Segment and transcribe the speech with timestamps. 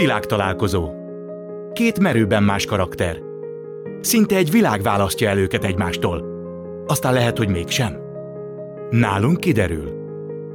[0.00, 0.90] Világtalálkozó.
[1.72, 3.18] Két merőben más karakter.
[4.00, 6.24] Szinte egy világ választja el őket egymástól.
[6.86, 7.96] Aztán lehet, hogy mégsem.
[8.90, 9.92] Nálunk kiderül.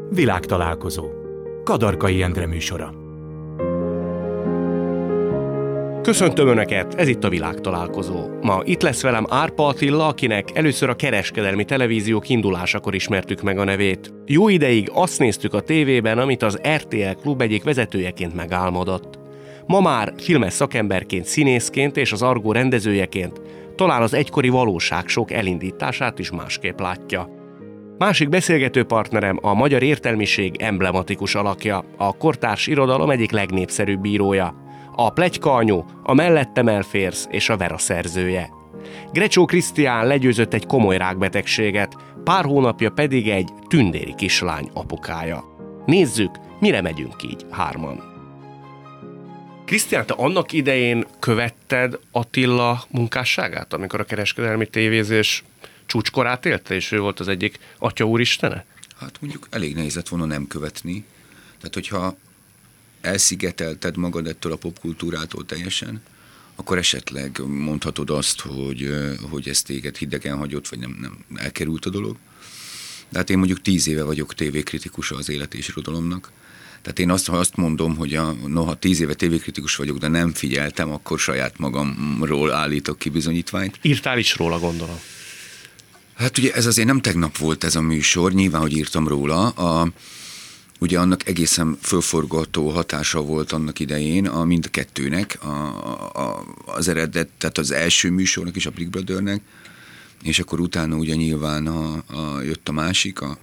[0.10, 1.06] Világtalálkozó.
[1.64, 2.94] Kadarkai Endre műsora.
[6.02, 8.28] Köszöntöm Önöket, ez itt a világtalálkozó.
[8.42, 13.64] Ma itt lesz velem Árpa Attila, akinek először a kereskedelmi televízió indulásakor ismertük meg a
[13.64, 14.14] nevét.
[14.26, 19.24] Jó ideig azt néztük a tévében, amit az RTL klub egyik vezetőjeként megálmodott.
[19.68, 23.42] Ma már filmes szakemberként, színészként és az Argó rendezőjeként
[23.76, 27.30] talán az egykori valóság sok elindítását is másképp látja.
[27.98, 34.56] Másik beszélgető partnerem a magyar értelmiség emblematikus alakja, a kortárs irodalom egyik legnépszerűbb bírója,
[34.96, 38.50] a Plegykaanyu, a Mellettem elférsz és a Vera szerzője.
[39.12, 45.44] Grecsó Krisztián legyőzött egy komoly rákbetegséget, pár hónapja pedig egy tündéri kislány apukája.
[45.86, 48.15] Nézzük, mire megyünk így hárman.
[49.66, 55.44] Krisztián, te annak idején követted Attila munkásságát, amikor a kereskedelmi tévézés
[55.86, 58.66] csúcskorát élte, és ő volt az egyik atya úristene?
[59.00, 61.04] Hát mondjuk elég nehéz lett volna nem követni.
[61.58, 62.18] Tehát, hogyha
[63.02, 66.02] elszigetelted magad ettől a popkultúrától teljesen,
[66.56, 68.94] akkor esetleg mondhatod azt, hogy,
[69.30, 72.18] hogy ez téged hidegen hagyott, vagy nem, nem elkerült a dolog.
[73.10, 76.32] De hát én mondjuk tíz éve vagyok tévékritikusa az élet és irodalomnak,
[76.86, 80.34] tehát én azt, ha azt mondom, hogy a, noha tíz éve tévékritikus vagyok, de nem
[80.34, 83.80] figyeltem, akkor saját magamról állítok ki bizonyítványt.
[83.82, 85.00] Írtál is róla, gondolom.
[86.16, 89.48] Hát ugye ez azért nem tegnap volt ez a műsor, nyilván, hogy írtam róla.
[89.50, 89.92] A,
[90.80, 95.50] ugye annak egészen fölforgató hatása volt annak idején a mind a kettőnek, a,
[96.14, 99.42] a, az eredet, tehát az első műsornak és a Big Brothernek,
[100.24, 103.38] és akkor utána ugye nyilván a, a, jött a másik, a,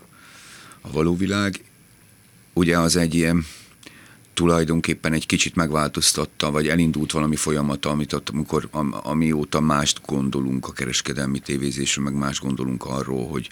[0.80, 1.60] a való világ,
[2.52, 3.46] ugye az egy ilyen
[4.34, 10.68] tulajdonképpen egy kicsit megváltoztatta, vagy elindult valami folyamata, amit ott, amikor, am, amióta mást gondolunk
[10.68, 13.50] a kereskedelmi tévézésről, meg más gondolunk arról, hogy,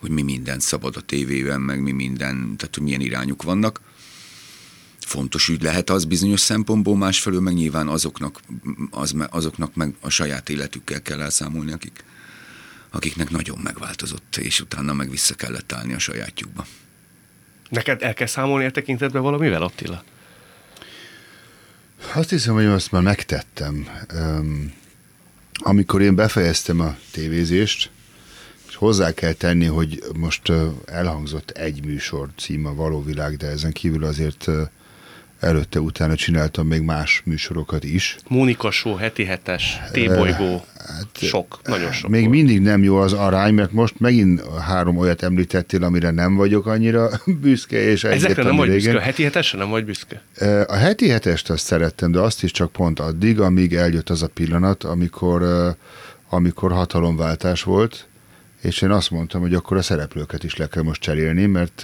[0.00, 3.80] hogy mi mindent szabad a tévében, meg mi minden, tehát hogy milyen irányuk vannak.
[5.00, 8.40] Fontos ügy lehet az bizonyos szempontból, másfelől meg nyilván azoknak,
[8.90, 12.04] az, azoknak meg a saját életükkel kell elszámolni, akik,
[12.90, 16.66] akiknek nagyon megváltozott, és utána meg vissza kellett állni a sajátjukba.
[17.68, 20.04] Neked el kell számolni a tekintetben valamivel, Attila?
[22.14, 23.88] Azt hiszem, hogy azt már megtettem.
[24.14, 24.72] Um,
[25.52, 27.90] amikor én befejeztem a tévézést,
[28.68, 30.52] és hozzá kell tenni, hogy most
[30.86, 34.46] elhangzott egy műsor címe Való Világ, de ezen kívül azért
[35.44, 38.16] előtte, utána csináltam még más műsorokat is.
[38.28, 42.10] Mónika Show, heti hetes, T-bolygó, hát, sok, nagyon sok.
[42.10, 42.34] Még volt.
[42.34, 47.10] mindig nem jó az arány, mert most megint három olyat említettél, amire nem vagyok annyira
[47.42, 47.82] büszke.
[47.82, 50.22] És Ezekre nem vagy büszke, a heti hetesre nem vagy büszke?
[50.66, 54.28] A heti hetest azt szerettem, de azt is csak pont addig, amíg eljött az a
[54.28, 55.42] pillanat, amikor,
[56.28, 58.06] amikor hatalomváltás volt,
[58.60, 61.82] és én azt mondtam, hogy akkor a szereplőket is le kell most cserélni, mert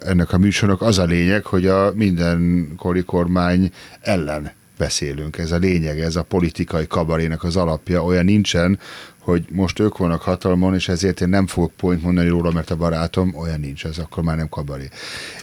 [0.00, 3.70] ennek a műsornak az a lényeg, hogy a mindenkori kormány
[4.00, 5.38] ellen beszélünk.
[5.38, 8.04] Ez a lényeg, ez a politikai kabarének az alapja.
[8.04, 8.78] Olyan nincsen,
[9.18, 12.76] hogy most ők vannak hatalmon, és ezért én nem fogok point mondani róla, mert a
[12.76, 14.88] barátom olyan nincs, ez akkor már nem kabaré.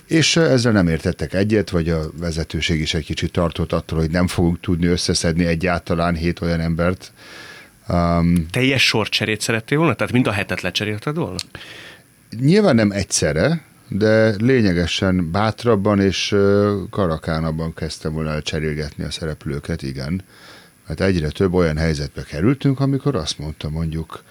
[0.07, 4.27] És ezzel nem értettek egyet, vagy a vezetőség is egy kicsit tartott attól, hogy nem
[4.27, 7.11] fogunk tudni összeszedni egyáltalán hét olyan embert.
[7.89, 9.93] Um, Teljes sorcserét szerettél volna?
[9.93, 11.37] Tehát mind a hetet lecserélted volna?
[12.39, 13.61] Nyilván nem egyszerre,
[13.93, 16.35] de lényegesen bátrabban és
[16.89, 20.23] karakánabban kezdtem volna el cserélgetni a szereplőket, igen.
[20.87, 24.23] Mert egyre több olyan helyzetbe kerültünk, amikor azt mondta mondjuk,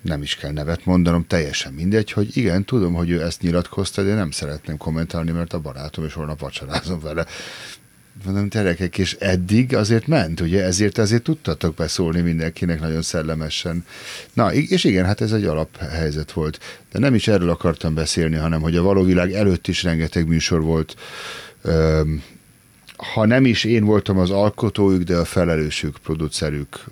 [0.00, 4.14] nem is kell nevet mondanom, teljesen mindegy, hogy igen, tudom, hogy ő ezt nyilatkozta, de
[4.14, 7.26] nem szeretném kommentálni, mert a barátom, és holnap vacsorázom vele
[8.24, 13.84] mondom, gyerekek, és eddig azért ment, ugye, ezért azért tudtatok beszólni mindenkinek nagyon szellemesen.
[14.32, 16.58] Na, és igen, hát ez egy alaphelyzet volt.
[16.92, 20.62] De nem is erről akartam beszélni, hanem hogy a való világ előtt is rengeteg műsor
[20.62, 20.96] volt.
[22.96, 26.84] Ha nem is én voltam az alkotójuk, de a felelősük, producerük,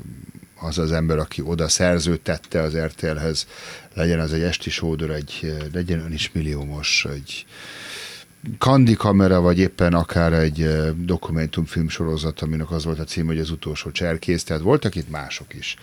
[0.61, 3.47] az az ember, aki oda szerződtette az RTL-hez,
[3.95, 7.47] legyen az egy esti sódor, egy, legyen ön is milliómos, egy
[8.59, 10.69] Kandi kamera, vagy éppen akár egy
[11.05, 15.55] dokumentumfilm sorozat, aminek az volt a cím, hogy az utolsó cserkész, tehát voltak itt mások
[15.55, 15.77] is.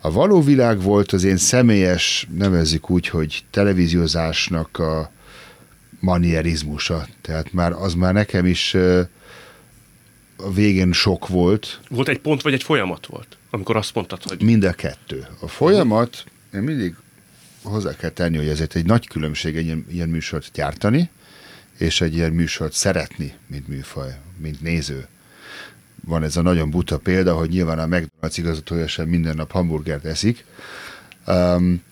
[0.00, 5.10] A való világ volt az én személyes, nevezzük úgy, hogy televíziózásnak a
[6.00, 8.74] manierizmusa, tehát már az már nekem is
[10.36, 11.80] a végén sok volt.
[11.88, 14.42] Volt egy pont, vagy egy folyamat volt, amikor azt mondtad, hogy...
[14.42, 15.26] Mind a kettő.
[15.40, 16.24] A folyamat,
[16.54, 16.94] én mindig
[17.62, 21.10] hozzá kell tenni, hogy ezért egy nagy különbség egy ilyen, ilyen műsort gyártani,
[21.82, 25.06] és egy ilyen műsort szeretni, mint műfaj, mint néző.
[26.04, 30.04] Van ez a nagyon buta példa, hogy nyilván a McDonald's igazgatója sem minden nap hamburgert
[30.04, 30.44] eszik.
[31.26, 31.82] Um,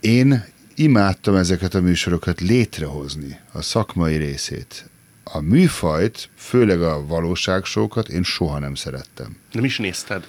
[0.00, 0.44] én
[0.74, 4.88] imádtam ezeket a műsorokat létrehozni, a szakmai részét.
[5.24, 9.36] A műfajt, főleg a valóságsókat én soha nem szerettem.
[9.52, 10.24] Nem is nézted?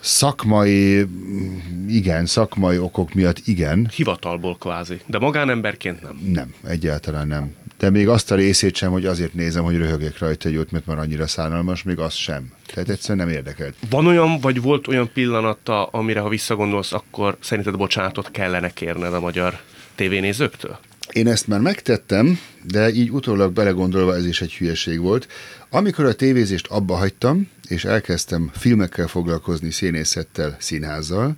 [0.00, 1.06] Szakmai,
[1.88, 3.90] igen, szakmai okok miatt igen.
[3.94, 6.20] Hivatalból kvázi, de magánemberként nem.
[6.32, 7.54] Nem, egyáltalán nem.
[7.78, 10.86] De még azt a részét sem, hogy azért nézem, hogy röhögek rajta egy jót, mert
[10.86, 12.52] már annyira szánalmas, még az sem.
[12.66, 13.74] Tehát egyszerűen nem érdekelt.
[13.90, 19.20] Van olyan, vagy volt olyan pillanata, amire ha visszagondolsz, akkor szerinted bocsánatot kellene kérned a
[19.20, 19.60] magyar
[19.94, 20.78] tévénézőktől?
[21.12, 25.28] Én ezt már megtettem, de így utólag belegondolva ez is egy hülyeség volt.
[25.70, 31.36] Amikor a tévézést abba hagytam, és elkezdtem filmekkel foglalkozni, színészettel, színházzal,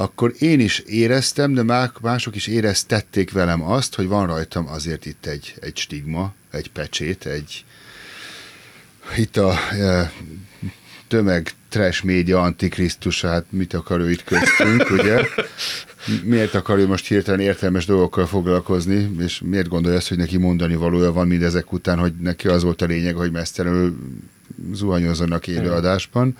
[0.00, 5.26] akkor én is éreztem, de mások is éreztették velem azt, hogy van rajtam azért itt
[5.26, 7.64] egy, egy stigma, egy pecsét, egy
[9.16, 10.12] itt a e,
[11.08, 15.26] tömeg trash média antikrisztus, hát mit akar ő itt köztünk, ugye?
[16.22, 20.74] Miért akar ő most hirtelen értelmes dolgokkal foglalkozni, és miért gondolja azt, hogy neki mondani
[20.74, 23.96] valója van mindezek után, hogy neki az volt a lényeg, hogy mesztelenül
[24.72, 26.36] zuhanyozzanak élőadásban.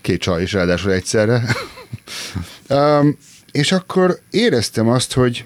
[0.00, 1.42] Két csaj is ráadásul egyszerre.
[2.68, 3.18] um,
[3.52, 5.44] és akkor éreztem azt, hogy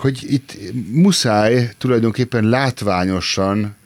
[0.00, 0.56] hogy itt
[0.90, 3.76] muszáj tulajdonképpen látványosan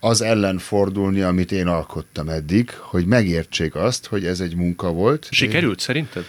[0.00, 5.28] az ellen fordulni, amit én alkottam eddig, hogy megértsék azt, hogy ez egy munka volt.
[5.30, 6.24] Sikerült szerinted?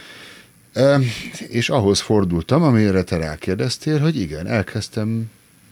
[1.47, 5.31] És ahhoz fordultam, amire te rákérdeztél, hogy igen, elkezdtem,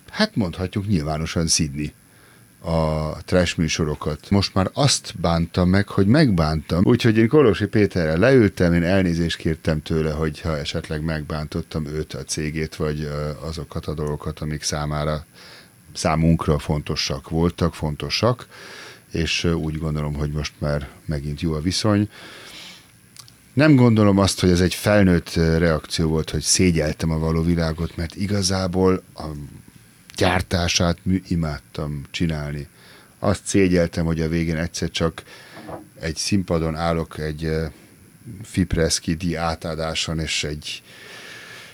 [0.10, 1.94] hát mondhatjuk nyilvánosan szidni
[2.64, 4.30] a trash műsorokat.
[4.30, 6.82] Most már azt bántam meg, hogy megbántam.
[6.86, 12.24] Úgyhogy én Kolosi Péterrel leültem, én elnézést kértem tőle, hogy ha esetleg megbántottam őt, a
[12.24, 13.10] cégét, vagy
[13.42, 15.26] azokat a dolgokat, amik számára
[15.94, 18.48] számunkra fontosak voltak, fontosak,
[19.12, 22.10] és úgy gondolom, hogy most már megint jó a viszony.
[23.54, 28.16] Nem gondolom azt, hogy ez egy felnőtt reakció volt, hogy szégyeltem a való világot, mert
[28.16, 29.26] igazából a
[30.16, 32.68] gyártását imádtam csinálni.
[33.20, 35.24] Azt szégyeltem, hogy a végén egyszer csak
[36.00, 37.52] egy színpadon állok egy
[38.44, 40.84] Fipreszki díj átadáson, és egy,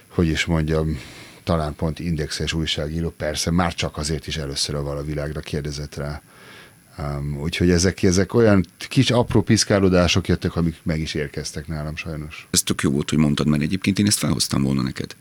[0.07, 1.00] hogy is mondjam,
[1.44, 6.21] talán pont indexes újságíró, persze már csak azért is először a valavilágra kérdezett rá.
[6.97, 12.47] Um, úgyhogy ezek, ezek olyan kis apró piszkálódások jöttek, amik meg is érkeztek nálam sajnos.
[12.51, 15.15] Ez tök jó volt, hogy mondtad, mert egyébként én ezt felhoztam volna neked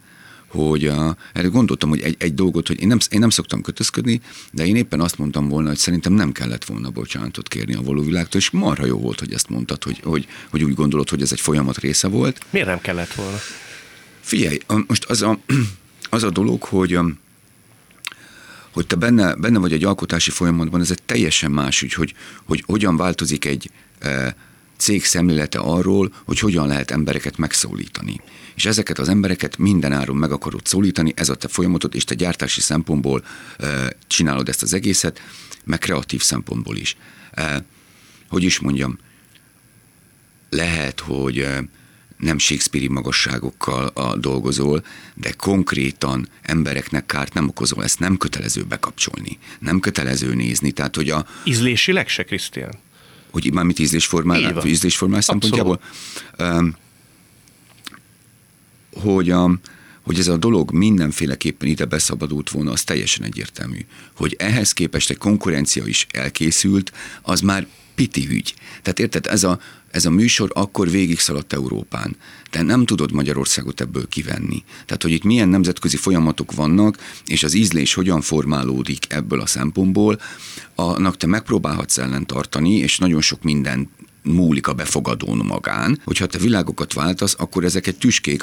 [0.49, 4.21] hogy uh, erre gondoltam, hogy egy, egy dolgot, hogy én nem, én nem szoktam kötözködni,
[4.50, 8.03] de én éppen azt mondtam volna, hogy szerintem nem kellett volna bocsánatot kérni a való
[8.03, 11.33] világtól, és marha jó volt, hogy ezt mondtad, hogy, hogy, hogy úgy gondolod, hogy ez
[11.33, 12.41] egy folyamat része volt.
[12.50, 13.39] Miért nem kellett volna?
[14.21, 15.39] Figyelj, most az a,
[16.11, 16.99] az a dolog, hogy
[18.71, 22.15] hogy te benne, benne vagy egy alkotási folyamatban, ez egy teljesen más ügy, hogy,
[22.45, 24.37] hogy hogyan változik egy e,
[24.79, 28.21] cég szemlélete arról, hogy hogyan lehet embereket megszólítani.
[28.55, 32.15] És ezeket az embereket minden áron meg akarod szólítani, ez a te folyamatod, és te
[32.15, 33.25] gyártási szempontból
[33.59, 35.23] e, csinálod ezt az egészet,
[35.65, 36.97] meg kreatív szempontból is.
[37.31, 37.65] E,
[38.29, 38.99] hogy is mondjam,
[40.51, 41.47] lehet, hogy
[42.17, 44.85] nem Shakespeare magasságokkal a dolgozol,
[45.15, 51.11] de konkrétan embereknek kárt nem okozol, ezt nem kötelező bekapcsolni, nem kötelező nézni, tehát hogy
[51.11, 51.27] a...
[51.45, 52.79] Ízlésileg se, Krisztián?
[53.31, 55.81] Hogy már mit ízlésformál, ízlésformál szempontjából?
[56.38, 56.76] Um,
[58.95, 59.59] hogy, a,
[60.02, 63.79] hogy ez a dolog mindenféleképpen ide beszabadult volna, az teljesen egyértelmű.
[64.14, 67.67] Hogy ehhez képest egy konkurencia is elkészült, az már
[67.99, 68.55] piti ügy.
[68.83, 72.17] Tehát érted, ez a, ez a műsor akkor végig szaladt Európán.
[72.50, 74.62] Te nem tudod Magyarországot ebből kivenni.
[74.87, 80.21] Tehát, hogy itt milyen nemzetközi folyamatok vannak, és az ízlés hogyan formálódik ebből a szempontból,
[80.75, 83.90] annak te megpróbálhatsz ellen tartani, és nagyon sok minden
[84.23, 88.43] múlik a befogadón magán, hogyha te világokat váltasz, akkor ezek egy tüskék,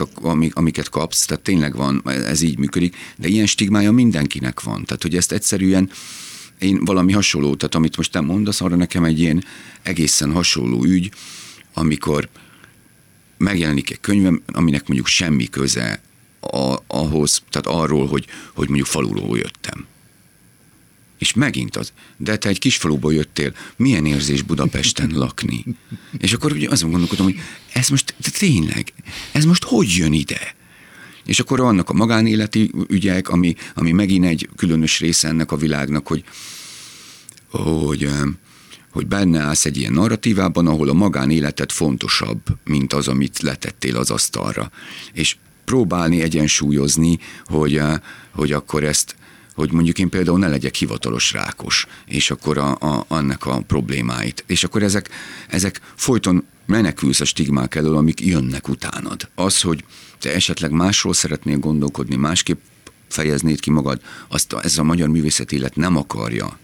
[0.52, 4.86] amiket kapsz, tehát tényleg van, ez így működik, de ilyen stigmája mindenkinek van.
[4.86, 5.90] Tehát, hogy ezt egyszerűen
[6.60, 9.44] én valami hasonló, tehát amit most te mondasz, arra nekem egy ilyen
[9.82, 11.12] egészen hasonló ügy,
[11.74, 12.30] amikor
[13.38, 16.02] megjelenik egy könyvem, aminek mondjuk semmi köze
[16.40, 19.86] a, ahhoz, tehát arról, hogy, hogy mondjuk faluról jöttem.
[21.18, 25.66] És megint az, de te egy kis faluból jöttél, milyen érzés Budapesten lakni?
[26.18, 27.40] És akkor ugye azon gondolkodom, hogy
[27.74, 28.94] ez most tényleg,
[29.32, 30.56] ez most hogy jön ide?
[31.26, 36.08] És akkor vannak a magánéleti ügyek, ami, ami megint egy különös része ennek a világnak,
[36.08, 36.24] hogy,
[37.50, 38.10] hogy,
[38.92, 44.12] hogy benne állsz egy ilyen narratívában, ahol a magánéleted fontosabb, mint az, amit letettél az
[44.12, 44.72] asztalra.
[45.14, 47.82] És próbálni egyensúlyozni, hogy,
[48.32, 49.16] hogy akkor ezt
[49.56, 54.44] hogy mondjuk én például ne legyek hivatalos rákos, és akkor a, a, annak a problémáit.
[54.48, 55.10] És akkor ezek,
[55.48, 59.30] ezek folyton menekülsz a stigmák elől, amik jönnek utánad.
[59.36, 59.84] Az, hogy
[60.20, 62.60] te esetleg másról szeretnél gondolkodni, másképp
[63.08, 66.58] fejeznéd ki magad, azt a, ez a magyar művészeti élet nem akarja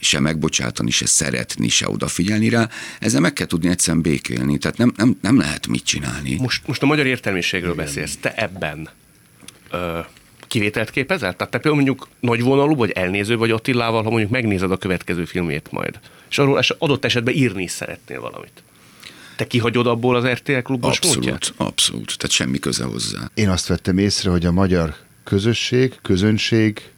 [0.00, 2.68] se megbocsátani, se szeretni, se odafigyelni rá,
[3.00, 6.36] ezzel meg kell tudni egyszerűen békélni, tehát nem, nem, nem lehet mit csinálni.
[6.40, 7.84] Most, most a magyar értelmiségről Igen.
[7.84, 8.88] beszélsz, te ebben
[9.70, 9.98] ö,
[10.46, 11.36] kivételt képezel?
[11.36, 15.68] Tehát te például mondjuk nagyvonalú, vagy elnéző vagy Attilával, ha mondjuk megnézed a következő filmét
[15.70, 15.98] majd,
[16.30, 18.62] és arról adott esetben írni is szeretnél valamit.
[19.38, 21.52] Te kihagyod abból az RTL klubos Abszolút, módját?
[21.56, 23.30] abszolút, tehát semmi köze hozzá.
[23.34, 26.90] Én azt vettem észre, hogy a magyar közösség, közönség,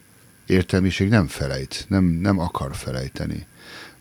[0.45, 3.45] értelmiség nem felejt, nem, nem akar felejteni.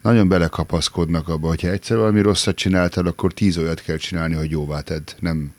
[0.03, 4.81] Nagyon belekapaszkodnak abba, hogyha egyszer valami rosszat csináltál, akkor tíz olyat kell csinálni, hogy jóvá
[4.81, 5.11] tedd.
[5.19, 5.53] Nem,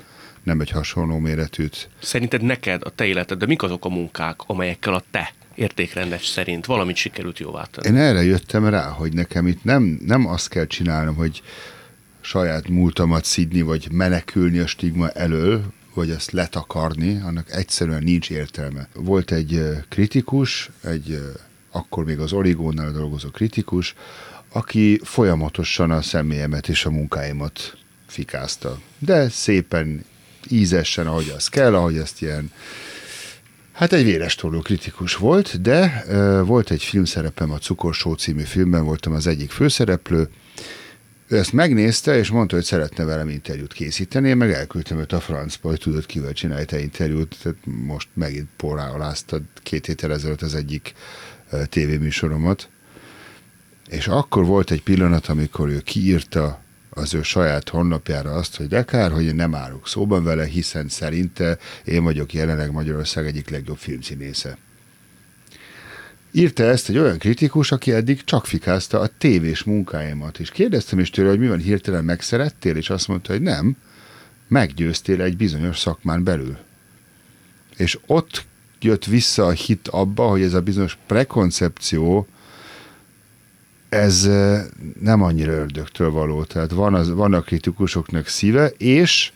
[0.44, 1.90] nem egy hasonló méretűt.
[2.00, 6.66] Szerinted neked, a te életed, de mik azok a munkák, amelyekkel a te értékrendes szerint
[6.66, 7.88] valamit sikerült jóvá tenni?
[7.88, 11.42] Én erre jöttem rá, hogy nekem itt nem, nem azt kell csinálnom, hogy
[12.22, 15.64] saját múltamat szidni, vagy menekülni a stigma elől,
[15.94, 18.88] vagy ezt letakarni, annak egyszerűen nincs értelme.
[18.94, 21.20] Volt egy kritikus, egy
[21.72, 23.96] akkor még az Origónál dolgozó kritikus,
[24.52, 28.80] aki folyamatosan a személyemet és a munkáimat fikázta.
[29.00, 30.06] De szépen,
[30.50, 32.52] ízesen, ahogy az kell, ahogy ezt ilyen
[33.72, 39.14] Hát egy véres kritikus volt, de uh, volt egy filmszerepem, a Cukorsó című filmben voltam
[39.14, 40.30] az egyik főszereplő,
[41.32, 45.20] ő ezt megnézte, és mondta, hogy szeretne velem interjút készíteni, én meg elküldtem őt a
[45.20, 50.42] francba, hogy tudod, kivel csinálj te interjút, tehát most megint porrá aláztad két héttel ezelőtt
[50.42, 50.94] az egyik
[51.70, 52.70] tévéműsoromat.
[53.90, 58.84] És akkor volt egy pillanat, amikor ő kiírta az ő saját honlapjára azt, hogy de
[58.84, 63.78] kár, hogy én nem állok szóban vele, hiszen szerinte én vagyok jelenleg Magyarország egyik legjobb
[63.78, 64.58] filmszínésze.
[66.32, 71.10] Írta ezt egy olyan kritikus, aki eddig csak fikázta a tévés munkáimat, és kérdeztem is
[71.10, 73.78] tőle, hogy mi van hirtelen megszerettél, és azt mondta, hogy nem,
[74.48, 76.58] meggyőztél egy bizonyos szakmán belül.
[77.78, 78.46] És ott
[78.80, 82.28] jött vissza a hit abba, hogy ez a bizonyos prekoncepció,
[83.90, 84.64] ez eh,
[85.00, 86.44] nem annyira ördögtől való.
[86.44, 89.32] Tehát van, az, van a kritikusoknak szíve, és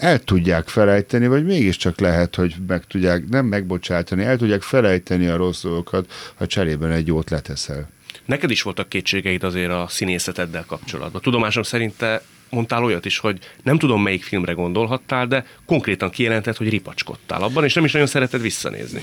[0.00, 5.36] el tudják felejteni, vagy mégiscsak lehet, hogy meg tudják, nem megbocsátani, el tudják felejteni a
[5.36, 7.88] rossz dolgokat, ha cserében egy jót leteszel.
[8.24, 11.20] Neked is voltak kétségeid azért a színészeteddel kapcsolatban.
[11.20, 16.56] Tudomásom szerint te mondtál olyat is, hogy nem tudom melyik filmre gondolhattál, de konkrétan kijelentett,
[16.56, 19.02] hogy ripacskodtál abban, és nem is nagyon szereted visszanézni.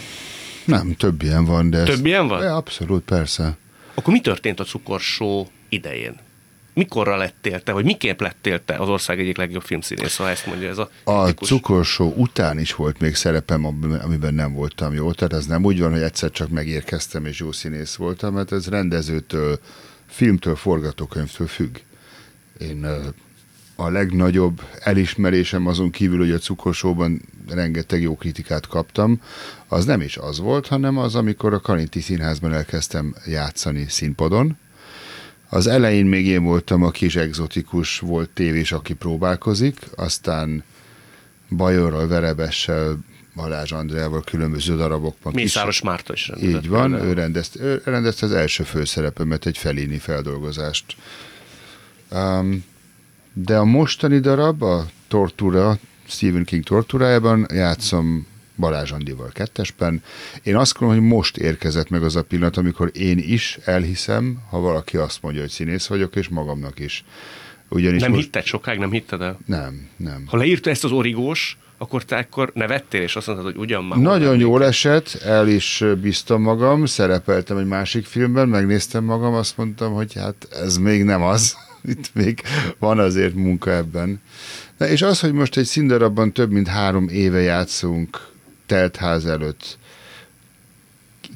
[0.65, 1.83] Nem, több ilyen van, de...
[1.83, 2.39] Több ilyen van?
[2.39, 3.57] De abszolút, persze.
[3.93, 6.25] Akkor mi történt a cukorsó idején?
[6.77, 10.69] Mikorra lettél te, vagy miképp lettél te az ország egyik legjobb filmszínész, ha ezt mondja
[10.69, 11.47] ez a A kritikus.
[11.47, 13.65] cukorsó után is volt még szerepem,
[14.03, 15.11] amiben nem voltam jó.
[15.11, 18.67] Tehát ez nem úgy van, hogy egyszer csak megérkeztem és jó színész voltam, mert ez
[18.67, 19.59] rendezőtől,
[20.07, 21.77] filmtől, forgatókönyvtől függ.
[22.59, 22.87] Én
[23.75, 29.21] a legnagyobb elismerésem azon kívül, hogy a cukorsóban rengeteg jó kritikát kaptam,
[29.67, 34.57] az nem is az volt, hanem az, amikor a Karinti Színházban elkezdtem játszani színpadon,
[35.49, 40.63] az elején még én voltam a kis egzotikus volt tévés, aki próbálkozik, aztán
[41.49, 42.97] Bajorral, Verebessel,
[43.35, 45.33] Balázs Andreával különböző darabokban.
[45.35, 46.63] Mészáros Márta is rendezett.
[46.63, 50.95] Így van, ő rendezte, ő rendezte az első főszerepemet, egy felini feldolgozást.
[52.11, 52.63] Um,
[53.33, 55.77] de a mostani darab, a Tortura,
[56.07, 60.03] Stephen King tortúrájában játszom Balázs Andival kettesben.
[60.43, 64.59] Én azt gondolom, hogy most érkezett meg az a pillanat, amikor én is elhiszem, ha
[64.59, 67.03] valaki azt mondja, hogy színész vagyok, és magamnak is.
[67.69, 68.23] Ugyanis nem most...
[68.23, 69.39] hitted sokáig, nem hitted el?
[69.45, 70.23] Nem, nem.
[70.27, 73.99] Ha leírta ezt az origós, akkor te akkor nevettél, és azt mondtad, hogy ugyan már.
[73.99, 79.93] Nagyon jól esett, el is bíztam magam, szerepeltem egy másik filmben, megnéztem magam, azt mondtam,
[79.93, 81.57] hogy hát ez még nem az,
[81.93, 82.41] itt még
[82.79, 84.21] van azért munka ebben.
[84.77, 88.35] Na, és az, hogy most egy színdarabban több mint három éve játszunk
[88.67, 89.77] teltház előtt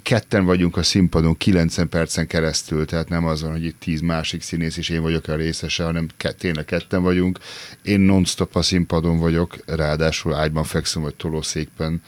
[0.04, 4.42] ketten vagyunk a színpadon 90 percen keresztül, tehát nem az van, hogy itt tíz másik
[4.42, 6.08] színész és én vagyok a részese, hanem
[6.38, 7.40] tényleg ketten vagyunk.
[7.82, 12.02] Én non-stop a színpadon vagyok, ráadásul ágyban fekszem, vagy tolószékben,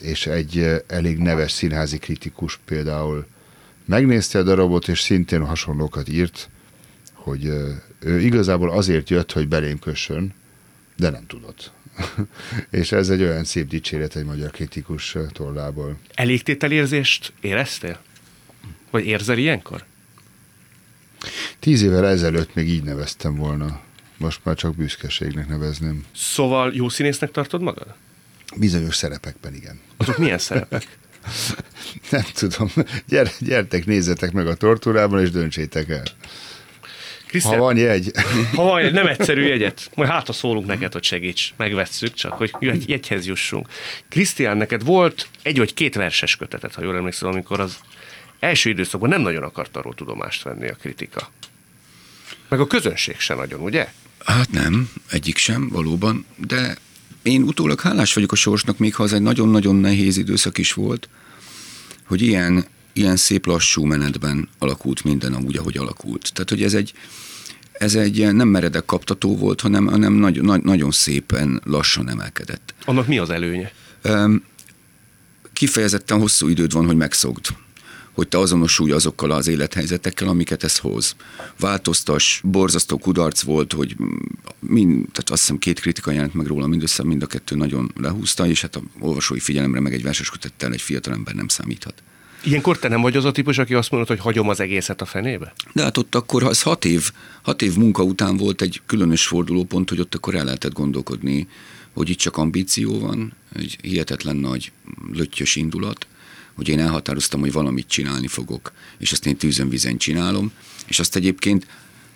[0.00, 3.26] és egy elég neves színházi kritikus például
[3.84, 6.48] megnézte a darabot, és szintén hasonlókat írt,
[7.12, 7.44] hogy
[7.98, 10.34] ő igazából azért jött, hogy belém kössön,
[10.96, 11.72] de nem tudott.
[12.80, 15.98] és ez egy olyan szép dicséret egy magyar kritikus tollából.
[16.14, 18.00] Elégtételérzést éreztél?
[18.90, 19.84] Vagy érzel ilyenkor?
[21.58, 23.80] Tíz évvel ezelőtt még így neveztem volna.
[24.16, 26.04] Most már csak büszkeségnek nevezném.
[26.14, 27.94] Szóval jó színésznek tartod magad?
[28.56, 29.80] Bizonyos szerepekben, igen.
[29.96, 30.98] Azok milyen szerepek?
[32.10, 32.68] Nem tudom.
[33.08, 36.02] Gyere, gyertek, nézzetek meg a tortúrában, és döntsétek el.
[37.30, 38.10] Krisztián, Ha van jegy.
[38.56, 42.54] ha van egy nem egyszerű jegyet, majd hátra szólunk neked, hogy segíts, megvesszük, csak hogy
[42.58, 43.68] jegy- jegyhez jussunk.
[44.08, 47.76] Krisztián, neked volt egy vagy két verses kötetet, ha jól emlékszem, amikor az
[48.40, 51.30] első időszakban nem nagyon akart arról tudomást venni a kritika.
[52.48, 53.88] Meg a közönség se nagyon, ugye?
[54.24, 56.76] Hát nem, egyik sem, valóban, de
[57.22, 61.08] én utólag hálás vagyok a sorsnak, még ha az egy nagyon-nagyon nehéz időszak is volt,
[62.06, 66.30] hogy ilyen, ilyen szép lassú menetben alakult minden amúgy, ahogy alakult.
[66.32, 66.92] Tehát, hogy ez egy,
[67.72, 72.74] ez egy nem meredek kaptató volt, hanem, hanem nagy, nagy, nagyon szépen lassan emelkedett.
[72.84, 73.72] Annak mi az előnye?
[75.52, 77.46] Kifejezetten hosszú időd van, hogy megszokd
[78.12, 81.16] hogy te azonosulj azokkal az élethelyzetekkel, amiket ez hoz.
[81.58, 83.96] Változtas, borzasztó kudarc volt, hogy
[84.58, 88.46] mind, tehát azt hiszem két kritika jelent meg róla, mindössze mind a kettő nagyon lehúzta,
[88.46, 92.02] és hát a olvasói figyelemre meg egy verses kötettel egy fiatalember nem számíthat.
[92.42, 95.04] Ilyenkor te nem vagy az a típus, aki azt mondod, hogy hagyom az egészet a
[95.04, 95.52] fenébe?
[95.72, 97.10] De hát ott akkor, ha az hat év,
[97.42, 101.48] hat év munka után volt egy különös fordulópont, hogy ott akkor el lehetett gondolkodni,
[101.92, 104.72] hogy itt csak ambíció van, egy hihetetlen nagy
[105.12, 106.06] löttyös indulat,
[106.54, 110.52] hogy én elhatároztam, hogy valamit csinálni fogok, és ezt én tűzön vizen csinálom,
[110.86, 111.66] és azt egyébként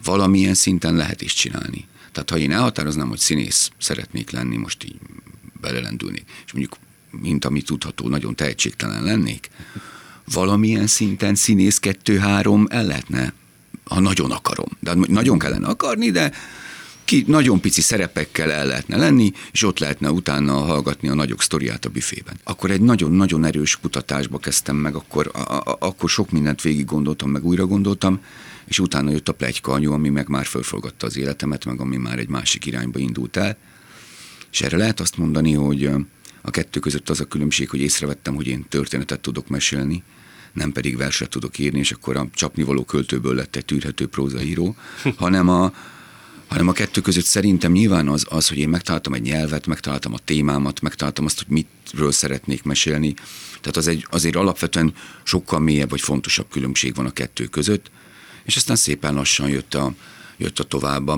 [0.05, 1.87] valamilyen szinten lehet is csinálni.
[2.13, 4.97] Tehát ha én elhatároznám, hogy színész szeretnék lenni, most így
[5.61, 6.77] belelendülnék, és mondjuk,
[7.11, 9.51] mint ami tudható, nagyon tehetségtelen lennék,
[10.33, 13.33] valamilyen szinten színész kettő-három el lehetne,
[13.85, 14.69] ha nagyon akarom.
[14.81, 16.33] De nagyon kellene akarni, de
[17.05, 21.85] ki nagyon pici szerepekkel el lehetne lenni, és ott lehetne utána hallgatni a nagyok sztoriát
[21.85, 22.41] a büfében.
[22.45, 27.31] Akkor egy nagyon-nagyon erős kutatásba kezdtem meg, akkor, a, a, akkor sok mindent végig gondoltam,
[27.31, 28.21] meg újra gondoltam,
[28.65, 32.19] és utána jött a plegyka anyu, ami meg már fölforgatta az életemet, meg ami már
[32.19, 33.57] egy másik irányba indult el.
[34.51, 35.91] És erre lehet azt mondani, hogy
[36.43, 40.03] a kettő között az a különbség, hogy észrevettem, hogy én történetet tudok mesélni,
[40.55, 44.77] nem pedig verset tudok írni, és akkor a csapnivaló költőből lett egy tűrhető prózaíró,
[45.17, 45.73] hanem a,
[46.47, 50.19] hanem a kettő között szerintem nyilván az, az, hogy én megtaláltam egy nyelvet, megtaláltam a
[50.19, 53.15] témámat, megtaláltam azt, hogy mitről szeretnék mesélni.
[53.61, 57.91] Tehát az egy, azért alapvetően sokkal mélyebb vagy fontosabb különbség van a kettő között,
[58.45, 59.95] és aztán szépen lassan jött a,
[60.37, 61.11] jött a tovább.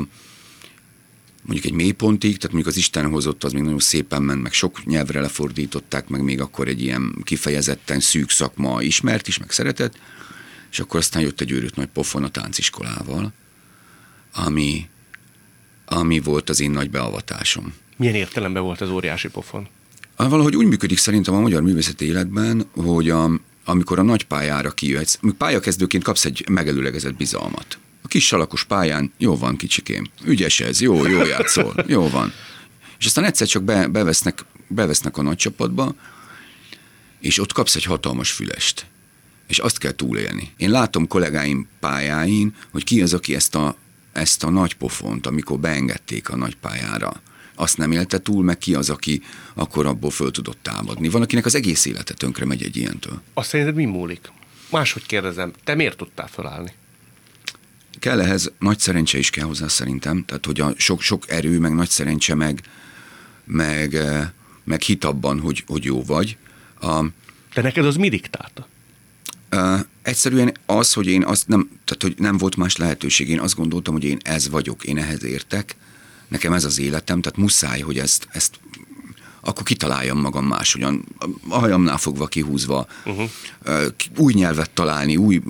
[1.47, 4.85] Mondjuk egy mélypontig, tehát mondjuk az Isten hozott, az még nagyon szépen ment, meg sok
[4.85, 9.99] nyelvre lefordították, meg még akkor egy ilyen kifejezetten szűk szakma ismert is, meg szeretett,
[10.71, 13.33] és akkor aztán jött egy őrült nagy pofon a tánciskolával,
[14.35, 14.89] ami,
[15.85, 17.75] ami volt az én nagy beavatásom.
[17.97, 19.69] Milyen értelemben volt az óriási pofon?
[20.17, 23.31] Valahogy úgy működik szerintem a magyar művészeti életben, hogy a,
[23.65, 27.79] amikor a nagy pályára kijöhetsz, pályakezdőként kapsz egy megelőlegezett bizalmat.
[28.07, 32.33] A kis salakos pályán, jó van kicsikém, ügyes ez, jó, jó játszol, jó van.
[32.99, 35.95] És aztán egyszer csak be, bevesznek, bevesznek a nagy csapatba,
[37.21, 38.87] és ott kapsz egy hatalmas fülest.
[39.47, 40.53] És azt kell túlélni.
[40.57, 43.77] Én látom kollégáim pályáin, hogy ki az, aki ezt a
[44.12, 47.23] ezt a nagy pofont, amikor beengedték a nagy pályára,
[47.55, 49.23] azt nem élte túl, meg ki az, aki
[49.55, 51.09] akkor abból föl tudott támadni.
[51.09, 53.23] Van, akinek az egész élete tönkre megy egy ilyentől.
[53.35, 54.33] Azt szerinted mi múlik?
[54.71, 56.73] Máshogy kérdezem, te miért tudtál felállni?
[57.99, 61.75] Kell ehhez nagy szerencse is kell hozzá szerintem, tehát hogy a sok, sok erő, meg
[61.75, 62.61] nagy szerencse, meg,
[63.45, 64.29] meg, eh,
[64.65, 66.37] meg hit abban, hogy, hogy jó vagy.
[66.81, 67.03] A,
[67.55, 68.67] De neked az mi diktálta?
[69.53, 73.55] Uh, egyszerűen az, hogy én azt nem, tehát hogy nem volt más lehetőség, én azt
[73.55, 75.77] gondoltam, hogy én ez vagyok, én ehhez értek,
[76.29, 78.61] nekem ez az életem, tehát muszáj, hogy ezt, ezt
[79.41, 81.05] akkor kitaláljam magam máshogyan,
[81.49, 83.29] a hajamnál fogva kihúzva, uh-huh.
[83.67, 85.43] uh, új nyelvet találni, új,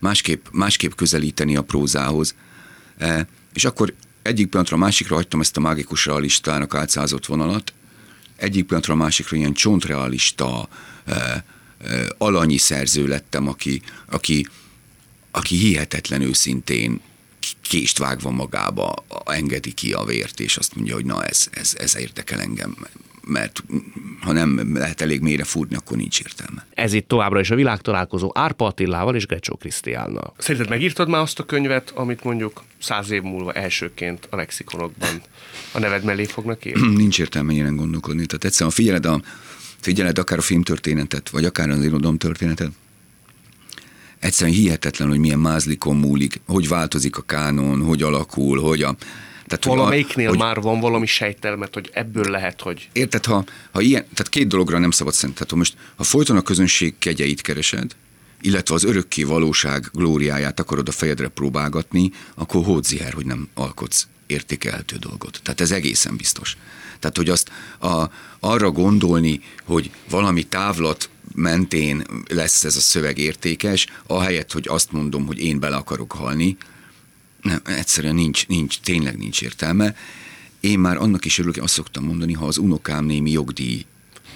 [0.00, 2.34] másképp, másképp közelíteni a prózához.
[3.00, 3.20] Uh,
[3.52, 7.72] és akkor egyik pillanatra a másikra hagytam ezt a mágikus realistának átszázott vonalat,
[8.36, 10.68] egyik pillanatra a másikra ilyen csontrealista,
[11.06, 11.14] uh,
[12.18, 14.48] alanyi szerző lettem, aki, aki,
[15.30, 17.00] aki hihetetlen őszintén
[17.62, 21.96] kést vágva magába engedi ki a vért, és azt mondja, hogy na ez, ez, ez
[21.96, 22.76] érdekel engem,
[23.26, 23.62] mert
[24.20, 26.66] ha nem lehet elég mélyre fúrni, akkor nincs értelme.
[26.74, 30.34] Ez itt továbbra is a világtalálkozó Árpa Attilával és Grecsó Krisztiánnal.
[30.38, 35.22] Szerinted megírtad már azt a könyvet, amit mondjuk száz év múlva elsőként a lexikonokban
[35.72, 36.94] a neved mellé fognak írni?
[36.96, 38.26] nincs értelme ilyen gondolkodni.
[38.26, 39.22] Tehát egyszerűen, figyeled a,
[39.80, 42.70] figyeled akár a filmtörténetet, vagy akár az irodalom történetet,
[44.18, 48.96] egyszerűen hihetetlen, hogy milyen mázlikon múlik, hogy változik a kánon, hogy alakul, hogy a...
[49.50, 52.88] Tehát, Valamelyiknél hogy, már van valami sejtelmet, hogy ebből lehet, hogy...
[52.92, 55.34] Érted, ha, ha ilyen, tehát két dologra nem szabad szent.
[55.34, 57.96] Tehát most, ha folyton a közönség kegyeit keresed,
[58.40, 64.96] illetve az örökké valóság glóriáját akarod a fejedre próbálgatni, akkor hódziher, hogy nem alkotsz értékelhető
[64.96, 65.40] dolgot.
[65.42, 66.56] Tehát ez egészen biztos.
[66.98, 68.04] Tehát, hogy azt a,
[68.40, 75.26] arra gondolni, hogy valami távlat mentén lesz ez a szöveg értékes, ahelyett, hogy azt mondom,
[75.26, 76.56] hogy én bele akarok halni,
[77.42, 79.96] nem, egyszerűen nincs, nincs, tényleg nincs értelme.
[80.60, 83.84] Én már annak is örülök, azt szoktam mondani, ha az unokám némi jogdíj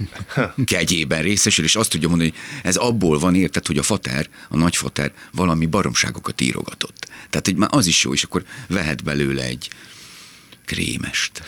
[0.64, 4.56] kegyében részesül, és azt tudja mondani, hogy ez abból van, érted, hogy a fater, a
[4.56, 7.08] nagyfater valami baromságokat írogatott.
[7.30, 9.68] Tehát, hogy már az is jó, és akkor vehet belőle egy
[10.64, 11.38] krémest.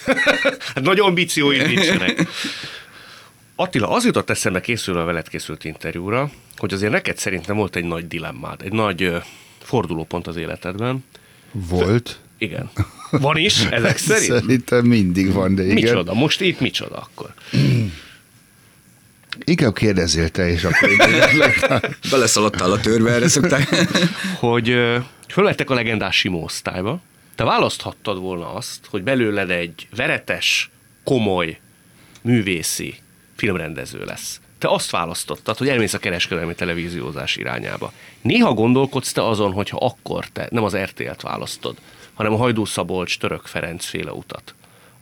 [0.75, 2.29] hát nagy ambícióid nincsenek.
[3.55, 7.85] Attila, az jutott eszembe készülve a veled készült interjúra, hogy azért neked szerintem volt egy
[7.85, 9.13] nagy dilemmád, egy nagy
[9.63, 11.05] fordulópont az életedben.
[11.69, 12.21] Volt.
[12.39, 12.71] Igen.
[13.11, 14.33] Van is, ezek szerint?
[14.41, 15.75] Szerintem mindig van, de igen.
[15.75, 16.15] Micsoda?
[16.15, 17.35] Most itt micsoda akkor?
[19.45, 20.99] Inkább kérdezzél te, és akkor én
[22.11, 23.69] Beleszaladtál a törbe, erre szokták.
[24.39, 24.77] hogy
[25.29, 27.01] fölvettek a legendás Simó osztályba,
[27.35, 30.71] te választhattad volna azt, hogy belőled egy veretes,
[31.05, 31.59] komoly,
[32.23, 32.95] művészi
[33.37, 34.41] filmrendező lesz.
[34.59, 37.93] Te azt választottad, hogy elmész a kereskedelmi televíziózás irányába.
[38.23, 41.77] Néha gondolkodsz te azon, hogyha akkor te nem az RTL-t választod,
[42.15, 44.55] hanem a Hajdú Szabolcs, Török Ferenc féle utat.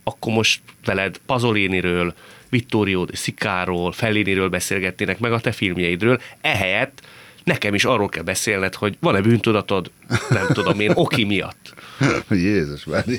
[0.02, 2.14] Akkor most veled Pazoliniről,
[2.48, 7.02] Vittorio de Sikáról, Felliniről beszélgetnének, meg a te filmjeidről, ehelyett
[7.44, 9.90] nekem is arról kell beszélned, hogy van-e bűntudatod,
[10.28, 11.74] nem tudom én, oki miatt.
[12.30, 13.18] Jézus Mária.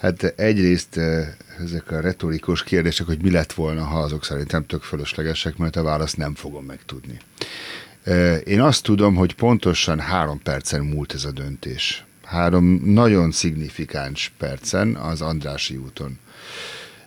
[0.00, 1.28] Hát egyrészt eh,
[1.64, 5.82] ezek a retorikus kérdések, hogy mi lett volna, ha azok szerintem tök fölöslegesek, mert a
[5.82, 7.18] választ nem fogom megtudni.
[8.02, 12.04] Eh, Én azt tudom, hogy pontosan három percen múlt ez a döntés.
[12.24, 16.18] Három nagyon szignifikáns percen az Andrási úton.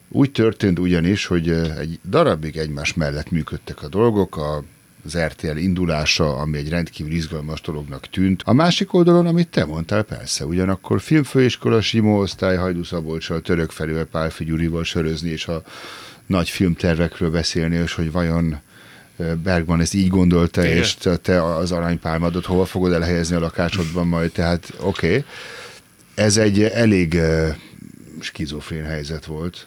[0.09, 4.63] Úgy történt ugyanis, hogy eh, egy darabig egymás mellett működtek a dolgok, a
[5.05, 8.41] az RTL indulása, ami egy rendkívül izgalmas dolognak tűnt.
[8.45, 14.05] A másik oldalon, amit te mondtál, persze, ugyanakkor filmfőiskola, Simó osztály, Hajdú Szabolcsal, Török felővel,
[14.05, 15.63] Pálfi Gyurival sörözni, és a
[16.25, 18.59] nagy filmtervekről beszélni, és hogy vajon
[19.17, 20.77] eh, Bergman ezt így gondolta, Igen.
[20.77, 25.07] és te- az aranypálmadot hova fogod elhelyezni a lakásodban majd, tehát oké.
[25.07, 25.23] Okay.
[26.15, 27.55] Ez egy elég eh,
[28.19, 29.65] skizofrén helyzet volt,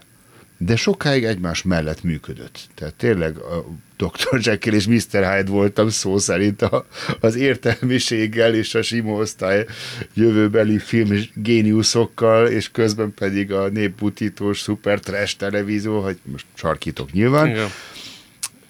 [0.64, 2.68] de sokáig egymás mellett működött.
[2.74, 3.64] Tehát tényleg a
[3.96, 4.38] Dr.
[4.40, 5.34] Jekyll és Mr.
[5.34, 6.86] Hyde voltam szó szerint a,
[7.20, 9.66] az értelmiséggel és a sima osztály
[10.14, 17.48] jövőbeli film géniuszokkal, és közben pedig a népbutítós szuper trash televízió, hogy most sarkítok nyilván.
[17.48, 17.68] Igen.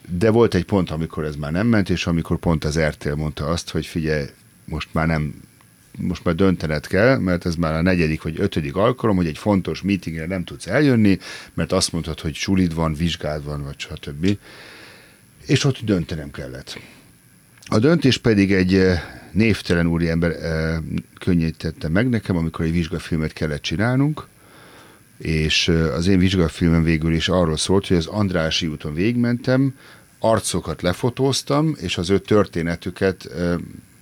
[0.08, 3.46] De volt egy pont, amikor ez már nem ment, és amikor pont az RTL mondta
[3.46, 4.26] azt, hogy figyelj,
[4.64, 5.34] most már nem
[5.98, 9.82] most már döntened kell, mert ez már a negyedik vagy ötödik alkalom, hogy egy fontos
[9.82, 11.18] meetingre nem tudsz eljönni,
[11.54, 14.38] mert azt mondtad, hogy sulid van, vizsgád van, vagy stb.
[15.46, 16.78] És ott döntenem kellett.
[17.66, 19.02] A döntés pedig egy eh,
[19.32, 20.76] névtelen úriember eh,
[21.18, 24.26] könnyítette meg nekem, amikor egy vizsgafilmet kellett csinálnunk,
[25.18, 29.74] és eh, az én vizsgafilmem végül is arról szólt, hogy az Andrási úton végigmentem,
[30.18, 33.28] arcokat lefotóztam, és az ő történetüket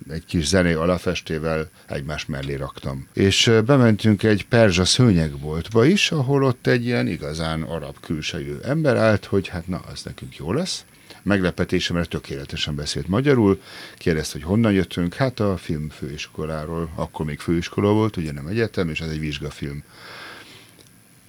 [0.09, 3.07] egy kis zené alapestével egymás mellé raktam.
[3.13, 9.25] És bementünk egy perzsa szőnyegboltba is, ahol ott egy ilyen igazán arab külsejű ember állt,
[9.25, 10.85] hogy hát na, az nekünk jó lesz.
[11.23, 13.61] Meglepetésemre tökéletesen beszélt magyarul,
[13.97, 19.01] kérdezte, hogy honnan jöttünk, hát a filmfőiskoláról, akkor még főiskola volt, ugye nem egyetem, és
[19.01, 19.83] ez egy vizsgafilm.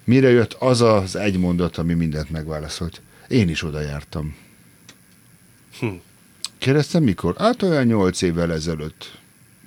[0.04, 3.00] Mire jött az az egy mondat, ami mindent megválaszolt?
[3.28, 4.36] Én is oda jártam.
[5.78, 5.86] Hm.
[6.64, 7.36] Kérdeztem mikor?
[7.38, 9.18] Hát olyan nyolc évvel ezelőtt.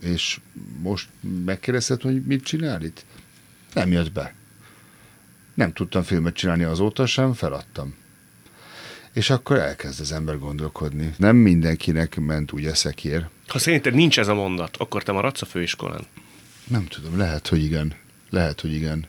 [0.01, 0.39] És
[0.81, 1.07] most
[1.45, 3.05] megkérdezted, hogy mit csinál itt?
[3.73, 4.33] Nem jött be.
[5.53, 7.95] Nem tudtam filmet csinálni azóta sem, feladtam.
[9.13, 11.13] És akkor elkezd az ember gondolkodni.
[11.17, 13.27] Nem mindenkinek ment úgy eszekér.
[13.47, 16.05] Ha szerinted nincs ez a mondat, akkor te maradsz a főiskolán.
[16.67, 17.93] Nem tudom, lehet, hogy igen.
[18.29, 19.05] Lehet, hogy igen.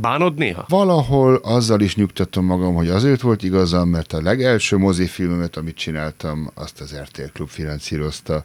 [0.00, 0.64] Bánod néha?
[0.68, 6.50] Valahol azzal is nyugtatom magam, hogy azért volt igazam, mert a legelső mozifilmemet, amit csináltam,
[6.54, 8.44] azt az RTL Klub finanszírozta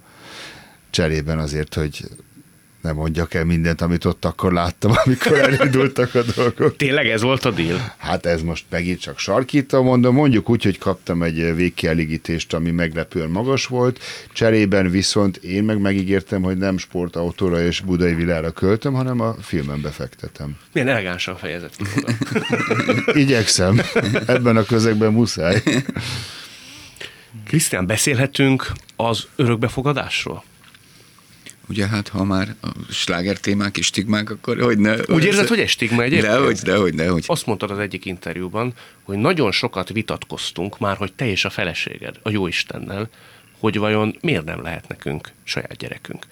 [0.89, 2.05] cserében azért, hogy
[2.85, 6.75] nem mondjak el mindent, amit ott akkor láttam, amikor elindultak a dolgok.
[6.75, 7.93] Tényleg ez volt a deal?
[7.97, 13.29] Hát ez most megint csak sarkítom, mondom, mondjuk úgy, hogy kaptam egy végkielégítést, ami meglepően
[13.29, 13.99] magas volt,
[14.33, 19.81] cserében viszont én meg megígértem, hogy nem sportautóra és budai világra költöm, hanem a filmen
[19.81, 20.57] befektetem.
[20.73, 21.83] Milyen elegánsan fejezett ki.
[23.23, 23.81] Igyekszem,
[24.25, 25.63] ebben a közegben muszáj.
[27.45, 30.43] Krisztián, beszélhetünk az örökbefogadásról?
[31.69, 34.95] Ugye hát, ha már a sláger témák és stigmák, akkor hogy ne...
[35.07, 36.31] Úgy érzed, hogy egy stigma egyébként?
[36.33, 37.23] Dehogy, dehogy, dehogy.
[37.27, 38.73] Azt mondtad az egyik interjúban,
[39.03, 43.09] hogy nagyon sokat vitatkoztunk már, hogy te és a feleséged, a Jóistennel,
[43.59, 46.25] hogy vajon miért nem lehet nekünk saját gyerekünk.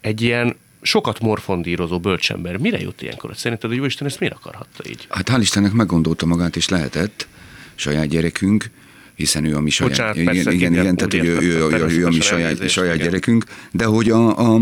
[0.00, 3.36] Egy ilyen sokat morfondírozó bölcsember mire jut ilyenkor?
[3.36, 5.06] Szerinted, hogy Isten ezt miért akarhatta így?
[5.08, 7.26] Hát hál' Istennek meggondolta magát, és lehetett
[7.74, 8.70] saját gyerekünk,
[9.14, 9.92] hiszen ő a mi saját...
[9.92, 12.94] Bocsánat, igen, persze, igen, igen, tehát hogy ő, ő, ő, ő, a mi saját, saját
[12.94, 13.06] igen.
[13.06, 14.60] gyerekünk, de hogy a, a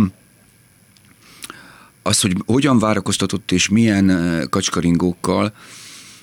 [2.03, 5.55] az, hogy hogyan várakoztatott és milyen kacskaringókkal,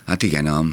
[0.06, 0.66] hát igen, a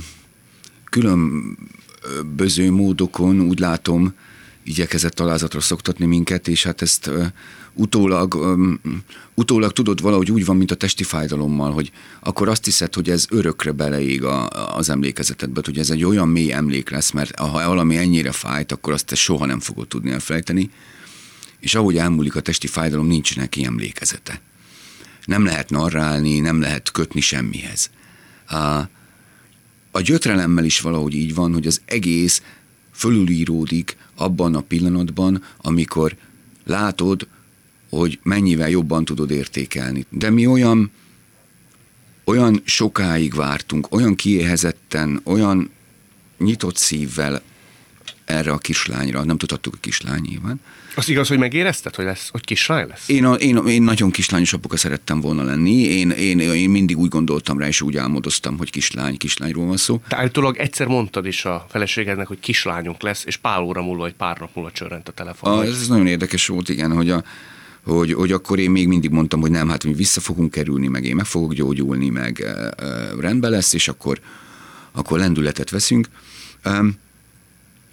[0.85, 4.15] különböző módokon úgy látom,
[4.63, 7.11] igyekezett alázatra szoktatni minket, és hát ezt
[7.77, 8.81] utólag, um,
[9.35, 13.27] utólag tudod valahogy úgy van, mint a testi fájdalommal, hogy akkor azt hiszed, hogy ez
[13.31, 17.97] örökre beleég a, az emlékezetedbe, hogy ez egy olyan mély emlék lesz, mert ha valami
[17.97, 20.71] ennyire fájt, akkor azt te soha nem fogod tudni elfelejteni,
[21.61, 24.41] és ahogy elmúlik a testi fájdalom, nincs neki emlékezete.
[25.25, 27.91] Nem lehet narrálni, nem lehet kötni semmihez.
[28.49, 28.57] A,
[29.91, 32.43] a gyötrelemmel is valahogy így van, hogy az egész
[32.93, 36.17] fölülíródik abban a pillanatban, amikor
[36.65, 37.27] látod,
[37.91, 40.05] hogy mennyivel jobban tudod értékelni.
[40.09, 40.91] De mi olyan,
[42.25, 45.71] olyan sokáig vártunk, olyan kiéhezetten, olyan
[46.39, 47.43] nyitott szívvel
[48.25, 50.61] erre a kislányra, nem tudhattuk a kislány nyilván.
[50.97, 53.09] Az igaz, hogy megérezted, hogy, lesz, hogy kislány lesz?
[53.09, 57.09] Én, a, én, én nagyon kislányos apuka szerettem volna lenni, én, én, én mindig úgy
[57.09, 60.01] gondoltam rá, és úgy álmodoztam, hogy kislány, kislányról van szó.
[60.09, 64.15] Te állítólag egyszer mondtad is a feleségednek, hogy kislányunk lesz, és pár óra múlva, vagy
[64.15, 65.53] pár nap múlva csörrent a telefon.
[65.53, 67.25] A, hogy- ez nagyon érdekes volt, igen, hogy, a,
[67.93, 71.05] hogy, hogy akkor én még mindig mondtam, hogy nem, hát mi vissza fogunk kerülni, meg
[71.05, 72.75] én meg fogok gyógyulni, meg e, e,
[73.21, 74.21] rendben lesz, és akkor,
[74.93, 76.09] akkor lendületet veszünk.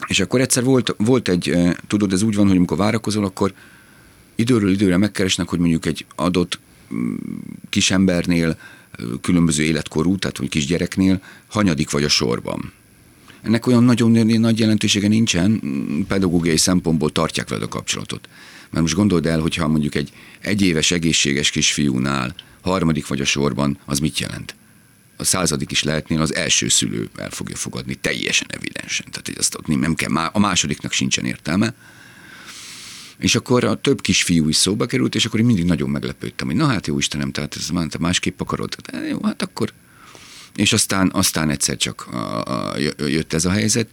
[0.08, 3.54] És akkor egyszer volt, volt egy, e, tudod, ez úgy van, hogy amikor várakozol, akkor
[4.36, 6.60] időről időre megkeresnek, hogy mondjuk egy adott
[6.94, 7.16] mm,
[7.70, 8.58] kisembernél,
[9.22, 12.72] különböző életkorú, tehát hogy kisgyereknél hanyadik vagy a sorban.
[13.42, 18.28] Ennek olyan nagyon nagy jelentősége nincsen, mm, pedagógiai szempontból tartják veled a kapcsolatot.
[18.74, 24.00] Mert most gondold el, hogyha mondjuk egy egyéves egészséges kisfiúnál harmadik vagy a sorban, az
[24.00, 24.56] mit jelent?
[25.18, 29.06] A századik is lehetnél, az első szülő el fogja fogadni, teljesen evidensen.
[29.10, 31.74] Tehát hogy azt ott nem kell, a másodiknak sincsen értelme.
[33.18, 36.56] És akkor a több kisfiú is szóba került, és akkor én mindig nagyon meglepődtem, hogy
[36.56, 38.76] na hát jó Istenem, tehát ez már te másképp akarod.
[38.92, 39.74] De jó, hát akkor.
[40.56, 43.88] És aztán, aztán egyszer csak a, a, jött ez a helyzet.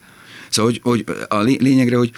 [0.49, 2.13] Szóval, hogy, hogy a lé- lényegre, hogy,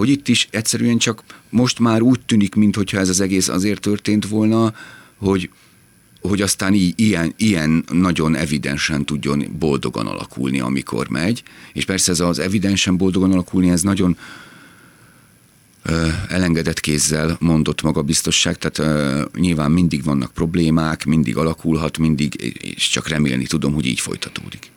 [0.00, 4.28] hogy itt is egyszerűen csak most már úgy tűnik, mintha ez az egész azért történt
[4.28, 4.74] volna,
[5.16, 5.50] hogy,
[6.20, 11.42] hogy aztán í- ilyen, ilyen nagyon evidensen tudjon boldogan alakulni, amikor megy.
[11.72, 14.16] És persze ez az evidensen boldogan alakulni, ez nagyon
[15.82, 22.88] ö, elengedett kézzel mondott magabiztosság, tehát ö, nyilván mindig vannak problémák, mindig alakulhat, mindig, és
[22.88, 24.70] csak remélni tudom, hogy így folytatódik.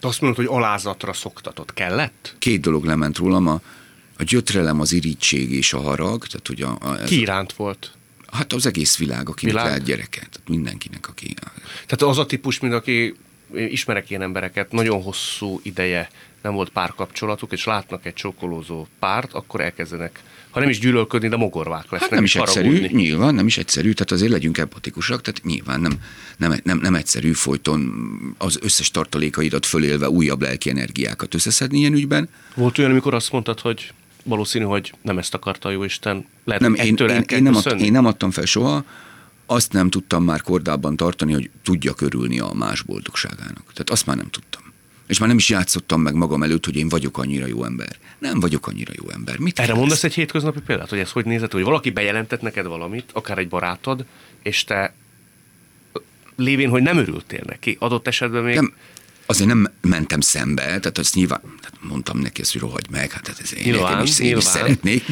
[0.00, 1.74] Te azt mondod, hogy alázatra szoktatott.
[1.74, 2.34] Kellett?
[2.38, 3.60] Két dolog lement rólam, a,
[4.20, 7.92] a gyötrelem, az irítség és a harag, tehát hogy a, a, Ki iránt volt?
[8.32, 9.68] hát az egész világ, akinek Világ?
[9.68, 11.34] lehet gyereke, tehát mindenkinek, aki...
[11.86, 13.14] Tehát az a típus, mint aki
[13.54, 16.10] ismerek ilyen embereket, nagyon hosszú ideje
[16.42, 21.36] nem volt párkapcsolatuk, és látnak egy csókolózó párt, akkor elkezdenek, ha nem is gyűlölködni, de
[21.36, 23.02] mogorvák lesznek, Hát nem is egyszerű, haragudni.
[23.02, 25.92] nyilván nem is egyszerű, tehát azért legyünk empatikusak, tehát nyilván nem,
[26.36, 32.28] nem, nem, nem egyszerű folyton az összes tartalékaidat fölélve újabb lelki energiákat összeszedni ilyen ügyben.
[32.54, 33.92] Volt olyan, amikor azt mondtad, hogy
[34.24, 36.26] valószínű, hogy nem ezt akarta a Jóisten.
[36.44, 37.84] Lehet, Nem, én, én, én, nem ad, köszönni?
[37.84, 38.84] én nem adtam fel soha,
[39.46, 43.62] azt nem tudtam már kordában tartani, hogy tudja körülni a más boldogságának.
[43.72, 44.62] Tehát azt már nem tudtam.
[45.06, 47.96] És már nem is játszottam meg magam előtt, hogy én vagyok annyira jó ember.
[48.18, 49.38] Nem vagyok annyira jó ember.
[49.38, 50.04] Mit Erre mondasz ezt?
[50.04, 54.04] egy hétköznapi példát, hogy ez hogy nézett, hogy valaki bejelentett neked valamit, akár egy barátod,
[54.42, 54.94] és te
[56.36, 58.54] lévén, hogy nem örültél neki, adott esetben még...
[58.54, 58.72] Nem,
[59.30, 63.34] azért nem mentem szembe, tehát azt nyilván, tehát mondtam neki ezt, hogy rohagy meg, hát
[63.42, 65.04] ez én Nyilván, nekem is, én is szeretnék.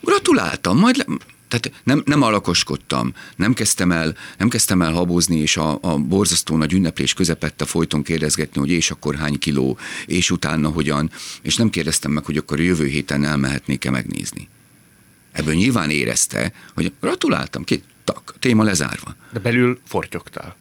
[0.00, 1.04] Gratuláltam, majd le,
[1.48, 6.56] tehát nem, nem alakoskodtam, nem kezdtem el, nem kezdtem el habozni, és a, a borzasztó
[6.56, 11.10] nagy ünneplés közepette folyton kérdezgetni, hogy és akkor hány kiló, és utána hogyan,
[11.42, 14.48] és nem kérdeztem meg, hogy akkor jövő héten elmehetnék-e megnézni.
[15.32, 19.16] Ebből nyilván érezte, hogy gratuláltam, két tak, téma lezárva.
[19.32, 20.56] De belül fortyogtál.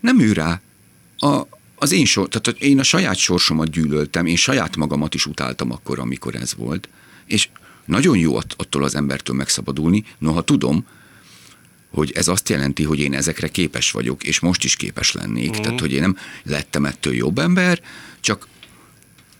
[0.00, 0.60] Nem ő rá.
[1.16, 1.46] A,
[1.80, 5.98] az én sor, tehát én a saját sorsomat gyűlöltem, én saját magamat is utáltam akkor,
[5.98, 6.88] amikor ez volt.
[7.26, 7.48] És
[7.84, 10.86] nagyon jó att- attól az embertől megszabadulni, noha tudom,
[11.90, 15.58] hogy ez azt jelenti, hogy én ezekre képes vagyok, és most is képes lennék.
[15.58, 15.62] Mm.
[15.62, 17.80] Tehát, hogy én nem lettem ettől jobb ember,
[18.20, 18.48] csak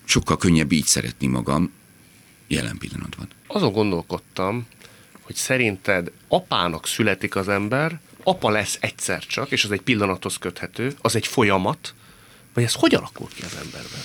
[0.05, 1.73] sokkal könnyebb így szeretni magam
[2.47, 3.29] jelen pillanatban.
[3.47, 4.67] Azon gondolkodtam,
[5.21, 10.95] hogy szerinted apának születik az ember, apa lesz egyszer csak, és az egy pillanathoz köthető,
[11.01, 11.95] az egy folyamat,
[12.55, 14.01] vagy ez hogy alakul ki az emberben?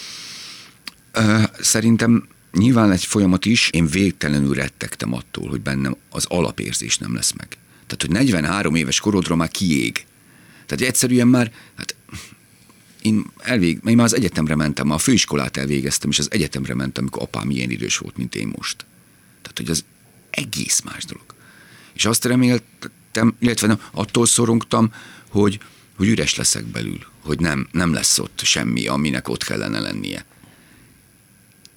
[1.59, 7.31] Szerintem nyilván egy folyamat is, én végtelenül rettegtem attól, hogy bennem az alapérzés nem lesz
[7.31, 7.47] meg.
[7.87, 10.05] Tehát, hogy 43 éves korodra már kiég.
[10.65, 11.95] Tehát egyszerűen már, hát
[13.01, 17.03] én, elvég, én már az egyetemre mentem, már a főiskolát elvégeztem, és az egyetemre mentem,
[17.03, 18.85] amikor apám ilyen idős volt, mint én most.
[19.41, 19.83] Tehát, hogy az
[20.29, 21.25] egész más dolog.
[21.93, 24.93] És azt reméltem, illetve nem, attól szorongtam,
[25.29, 25.59] hogy,
[25.95, 30.25] hogy üres leszek belül, hogy nem, nem lesz ott semmi, aminek ott kellene lennie.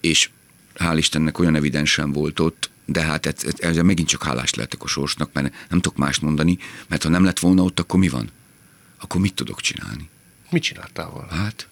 [0.01, 0.31] És
[0.75, 3.27] hál' Istennek olyan evidensen volt ott, de hát
[3.59, 7.25] ezzel megint csak hálás lehetek a sorsnak, mert nem tudok mást mondani, mert ha nem
[7.25, 8.31] lett volna ott, akkor mi van?
[9.01, 10.09] Akkor mit tudok csinálni?
[10.51, 11.35] Mit csináltál volna?
[11.35, 11.69] Hát,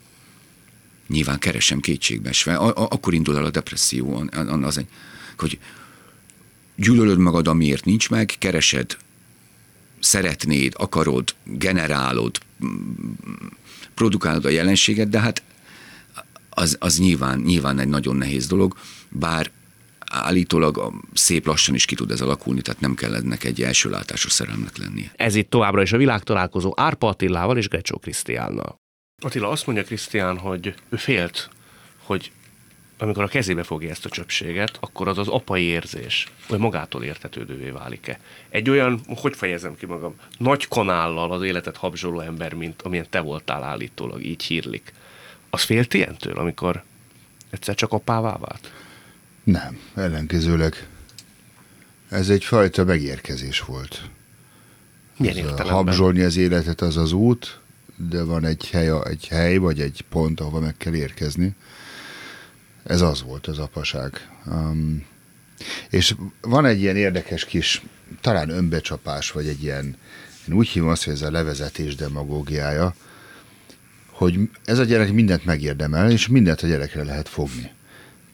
[1.09, 2.57] nyilván keresem kétségbeesve.
[2.57, 4.29] A- a- akkor indul el a depresszió,
[4.63, 4.89] az egy,
[5.39, 5.59] hogy
[6.77, 8.97] gyűlölöd magad, amiért nincs meg, keresed,
[10.01, 12.39] szeretnéd, akarod, generálod,
[13.97, 15.43] produkálod a jelenséget, de hát
[16.51, 18.77] az, az nyilván, nyilván egy nagyon nehéz dolog,
[19.09, 19.51] bár
[20.11, 24.33] állítólag szép lassan is ki tud ez alakulni, tehát nem kell ennek egy első látásos
[24.33, 25.13] szerelmnek lennie.
[25.17, 28.77] Ez itt továbbra is a világtalálkozó Árpa Attilával és Grecsó Krisztiánnal.
[29.23, 31.51] Attila azt mondja Krisztián, hogy ő félt,
[32.03, 32.33] hogy
[32.99, 37.71] amikor a kezébe fogja ezt a csöpséget, akkor az az apai érzés, vagy magától értetődővé
[37.71, 38.19] válik-e.
[38.49, 43.21] Egy olyan, hogy fejezem ki magam, nagy kanállal az életet habzsoló ember, mint amilyen te
[43.21, 44.93] voltál állítólag, így hírlik.
[45.51, 46.83] Az félt ilyentől, amikor
[47.51, 48.73] egyszer csak apává vált?
[49.45, 50.89] Nem, ellenkezőleg.
[52.09, 54.03] Ez egyfajta megérkezés volt.
[55.17, 55.67] Milyen értelemben?
[55.67, 57.61] habzsolni az életet az az út,
[57.97, 61.55] de van egy hely, egy hely, vagy egy pont, ahova meg kell érkezni.
[62.87, 64.29] Ez az volt az apaság.
[64.47, 65.07] Um,
[65.91, 67.83] és van egy ilyen érdekes kis,
[68.21, 69.97] talán önbecsapás, vagy egy ilyen,
[70.49, 72.95] én úgy hívom azt, hogy ez a levezetés demagógiája,
[74.11, 77.71] hogy ez a gyerek mindent megérdemel, és mindent a gyerekre lehet fogni.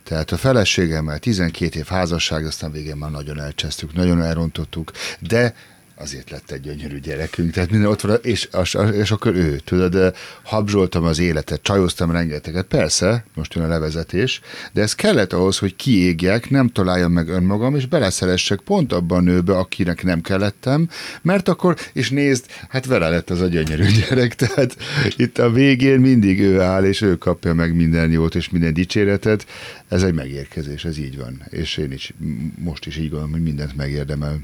[0.05, 5.55] Tehát a feleségemmel 12 év házasság, aztán végén már nagyon elcsesztük, nagyon elrontottuk, de
[5.97, 8.49] azért lett egy gyönyörű gyerekünk, tehát minden ott van, és,
[8.93, 14.41] és akkor ő, tudod, habzsoltam az életet, csajoztam rengeteget, persze, most jön a levezetés,
[14.73, 19.31] de ez kellett ahhoz, hogy kiégjek, nem találjam meg önmagam, és beleszeressek pont abban a
[19.31, 20.89] nőbe, akinek nem kellettem,
[21.23, 24.77] mert akkor, és nézd, hát vele lett az a gyönyörű gyerek, tehát
[25.17, 29.47] itt a végén mindig ő áll, és ő kapja meg minden jót, és minden dicséretet,
[29.89, 32.13] ez egy megérkezés, ez így van, és én is
[32.59, 34.41] most is így gondolom, hogy mindent megérdemel.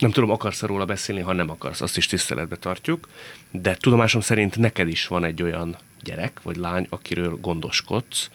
[0.00, 3.08] Nem tudom, akarsz róla beszélni, ha nem akarsz, azt is tiszteletbe tartjuk,
[3.50, 8.28] de tudomásom szerint neked is van egy olyan gyerek vagy lány, akiről gondoskodsz,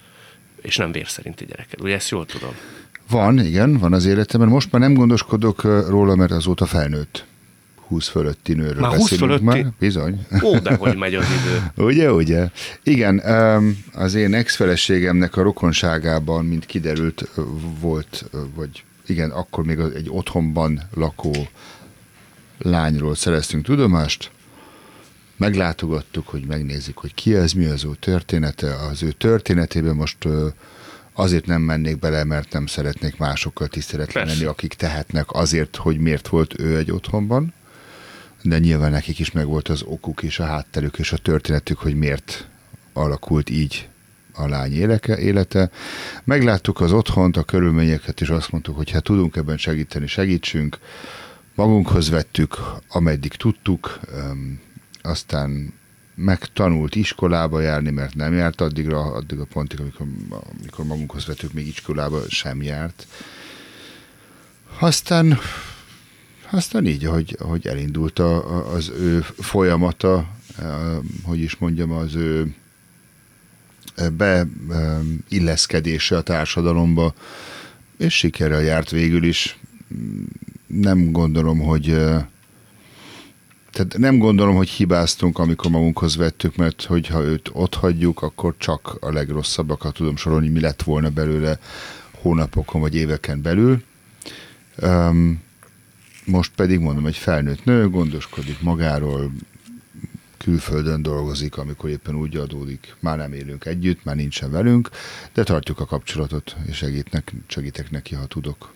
[0.61, 1.81] és nem vér szerinti gyereked.
[1.81, 2.53] Ugye ezt jól tudom?
[3.09, 4.49] Van, igen, van az életemben.
[4.49, 7.25] Most már nem gondoskodok róla, mert azóta felnőtt.
[7.87, 9.61] 20 fölötti nőről Már 20 beszélünk fölötti?
[9.63, 9.71] már.
[9.79, 10.25] Bizony.
[10.43, 11.71] Ó, de hogy megy az idő.
[11.87, 12.49] Ugye, ugye?
[12.83, 13.19] Igen,
[13.93, 17.29] az én ex-feleségemnek a rokonságában, mint kiderült,
[17.79, 21.47] volt, vagy igen, akkor még egy otthonban lakó
[22.57, 24.31] lányról szereztünk tudomást,
[25.37, 28.75] meglátogattuk, hogy megnézzük, hogy ki ez, mi az ő története.
[28.75, 30.17] Az ő történetében most
[31.13, 36.27] azért nem mennék bele, mert nem szeretnék másokkal tiszteletlen lenni, akik tehetnek azért, hogy miért
[36.27, 37.53] volt ő egy otthonban.
[38.41, 42.47] De nyilván nekik is megvolt az okuk és a hátterük és a történetük, hogy miért
[42.93, 43.87] alakult így
[44.35, 45.69] a lány éleke, élete.
[46.23, 50.77] Megláttuk az otthont, a körülményeket, és azt mondtuk, hogy hát tudunk ebben segíteni, segítsünk.
[51.55, 53.99] Magunkhoz vettük, ameddig tudtuk,
[55.01, 55.73] aztán
[56.15, 60.07] megtanult iskolába járni, mert nem járt addigra, addig a pontig, amikor,
[60.59, 63.07] amikor magunkhoz vettük, még iskolába sem járt.
[64.79, 65.37] Aztán,
[66.51, 70.27] aztán így, ahogy, ahogy elindult a, az ő folyamata,
[71.23, 72.55] hogy is mondjam, az ő
[75.29, 77.13] beilleszkedése a társadalomba,
[77.97, 79.59] és sikerrel járt végül is.
[80.67, 81.85] Nem gondolom, hogy
[83.75, 88.97] tehát nem gondolom, hogy hibáztunk, amikor magunkhoz vettük, mert hogyha őt ott hagyjuk, akkor csak
[88.99, 91.59] a legrosszabbakat tudom sorolni, mi lett volna belőle
[92.11, 93.83] hónapokon vagy éveken belül.
[94.81, 95.41] Um,
[96.25, 99.31] most pedig mondom, egy felnőtt nő gondoskodik magáról,
[100.45, 102.95] külföldön dolgozik, amikor éppen úgy adódik.
[102.99, 104.89] Már nem élünk együtt, már nincsen velünk,
[105.33, 108.73] de tartjuk a kapcsolatot, és segítnek, segítek neki, ha tudok.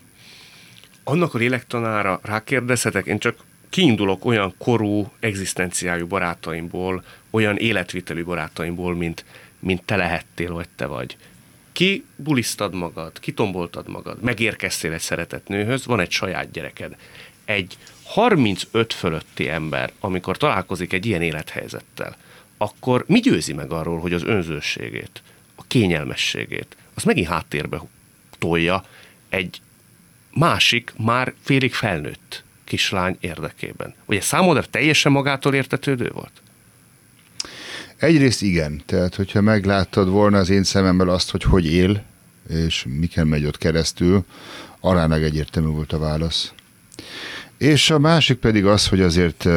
[1.03, 3.37] Annak a lélektanára rákérdezhetek, én csak
[3.69, 9.25] kiindulok olyan korú, egzisztenciájú barátaimból, olyan életvitelű barátaimból, mint,
[9.59, 11.17] mint te lehettél, vagy te vagy.
[11.71, 16.95] Ki bulisztad magad, kitomboltad magad, megérkeztél egy szeretett nőhöz, van egy saját gyereked.
[17.45, 17.77] Egy
[18.09, 22.17] 35 fölötti ember, amikor találkozik egy ilyen élethelyzettel,
[22.57, 25.21] akkor mi győzi meg arról, hogy az önzőségét,
[25.55, 27.81] a kényelmességét, az megint háttérbe
[28.37, 28.83] tolja
[29.29, 29.61] egy
[30.33, 33.93] másik, már félig felnőtt kislány érdekében.
[34.05, 36.41] Ugye számodra teljesen magától értetődő volt?
[37.97, 42.03] Egyrészt igen, tehát hogyha megláttad volna az én szememmel azt, hogy hogy él,
[42.49, 44.25] és miken megy ott keresztül,
[44.79, 46.53] aránylag egyértelmű volt a válasz.
[47.59, 49.47] És a másik pedig az, hogy azért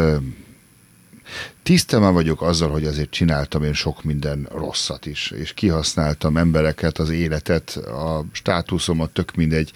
[1.63, 7.11] tisztában vagyok azzal, hogy azért csináltam én sok minden rosszat is, és kihasználtam embereket, az
[7.11, 9.73] életet, a státuszomat, tök mindegy.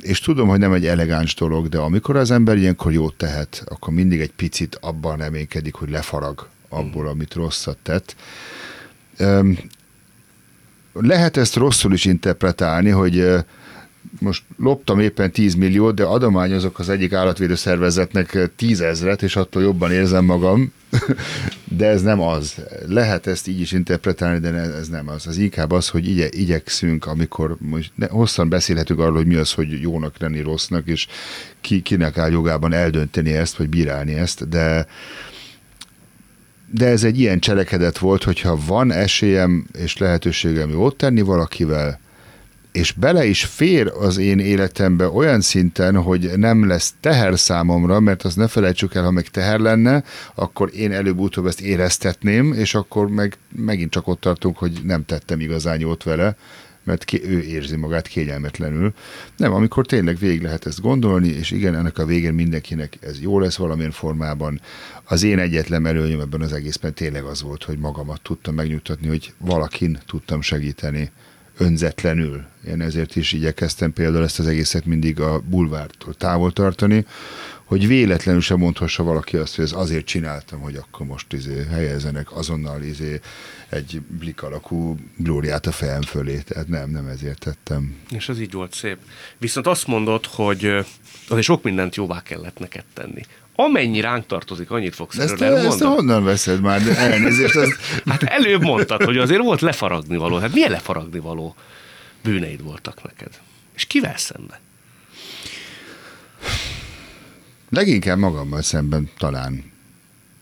[0.00, 3.94] És tudom, hogy nem egy elegáns dolog, de amikor az ember ilyenkor jót tehet, akkor
[3.94, 8.16] mindig egy picit abban reménykedik, hogy lefarag abból, amit rosszat tett.
[10.92, 13.26] Lehet ezt rosszul is interpretálni, hogy
[14.22, 19.92] most loptam éppen 10 milliót, de adományozok az egyik állatvédő szervezetnek tízezret, és attól jobban
[19.92, 20.72] érzem magam,
[21.78, 22.54] de ez nem az.
[22.86, 25.26] Lehet ezt így is interpretálni, de ez nem az.
[25.26, 29.52] Az inkább az, hogy igye, igyekszünk, amikor most ne, hosszan beszélhetünk arról, hogy mi az,
[29.52, 31.06] hogy jónak lenni, rossznak, és
[31.60, 34.86] ki, kinek áll jogában eldönteni ezt, vagy bírálni ezt, de
[36.74, 42.00] de ez egy ilyen cselekedet volt, hogyha van esélyem és lehetőségem jót tenni valakivel,
[42.72, 48.22] és bele is fér az én életembe olyan szinten, hogy nem lesz teher számomra, mert
[48.22, 50.04] azt ne felejtsük el, ha meg teher lenne,
[50.34, 55.40] akkor én előbb-utóbb ezt éreztetném, és akkor meg megint csak ott tartunk, hogy nem tettem
[55.40, 56.36] igazán jót vele,
[56.84, 58.92] mert ki, ő érzi magát kényelmetlenül.
[59.36, 63.38] Nem, amikor tényleg végig lehet ezt gondolni, és igen, ennek a végén mindenkinek ez jó
[63.38, 64.60] lesz valamilyen formában.
[65.04, 69.32] Az én egyetlen előnyöm ebben az egészben tényleg az volt, hogy magamat tudtam megnyugtatni, hogy
[69.38, 71.10] valakin tudtam segíteni
[71.58, 72.42] önzetlenül.
[72.68, 77.06] Én ezért is igyekeztem például ezt az egészet mindig a bulvártól távol tartani,
[77.72, 82.36] hogy véletlenül sem mondhassa valaki azt, hogy ez azért csináltam, hogy akkor most izé helyezzenek
[82.36, 83.20] azonnal izé
[83.68, 86.38] egy blik alakú glóriát a fejem fölé.
[86.38, 87.96] Tehát nem, nem ezért tettem.
[88.10, 88.96] És ez így volt szép.
[89.38, 90.64] Viszont azt mondod, hogy
[91.28, 93.22] azért sok mindent jóvá kellett neked tenni
[93.54, 95.90] amennyi ránk tartozik, annyit fogsz ezt, erről elmondani.
[95.90, 96.80] Ezt honnan veszed már?
[96.96, 97.56] Elnézést.
[97.56, 97.76] Ezt...
[98.06, 100.36] hát előbb mondtad, hogy azért volt lefaragni való.
[100.36, 101.54] Hát milyen lefaragni való
[102.22, 103.40] bűneid voltak neked?
[103.74, 104.58] És kivel szemben?
[107.72, 109.64] Leginkább magammal szemben talán.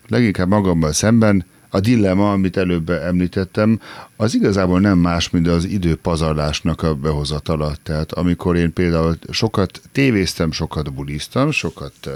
[0.09, 3.81] Leginkább magammal szemben a dilemma, amit előbb említettem,
[4.17, 7.73] az igazából nem más, mint az időpazarlásnak a behozatala.
[7.83, 12.11] Tehát amikor én például sokat tévéztem, sokat buliztam, sokat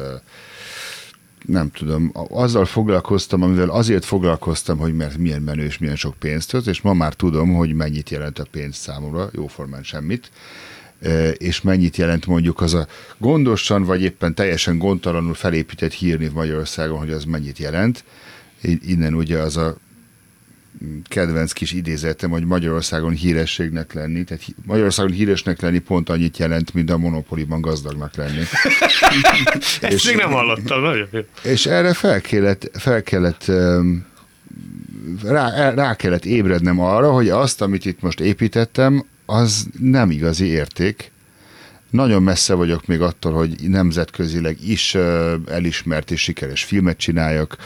[1.46, 6.50] nem tudom, azzal foglalkoztam, amivel azért foglalkoztam, hogy mert milyen menő és milyen sok pénzt
[6.50, 10.30] hoz, és ma már tudom, hogy mennyit jelent a pénz számomra, jóformán semmit,
[11.36, 12.86] és mennyit jelent mondjuk az a
[13.18, 18.04] gondosan, vagy éppen teljesen gondtalanul felépített hírnév Magyarországon, hogy az mennyit jelent.
[18.86, 19.76] Innen ugye az a
[21.08, 26.90] kedvenc kis idézetem, hogy Magyarországon hírességnek lenni, tehát Magyarországon híresnek lenni pont annyit jelent, mint
[26.90, 28.38] a monopoliban gazdagnak lenni.
[29.80, 31.20] Ezt és, még nem hallottam, nagyon jó.
[31.42, 33.50] És erre fel kellett, fel kellett
[35.22, 41.12] rá, rá kellett ébrednem arra, hogy azt, amit itt most építettem, az nem igazi érték.
[41.90, 44.94] Nagyon messze vagyok még attól, hogy nemzetközileg is
[45.46, 47.56] elismert és sikeres filmet csináljak,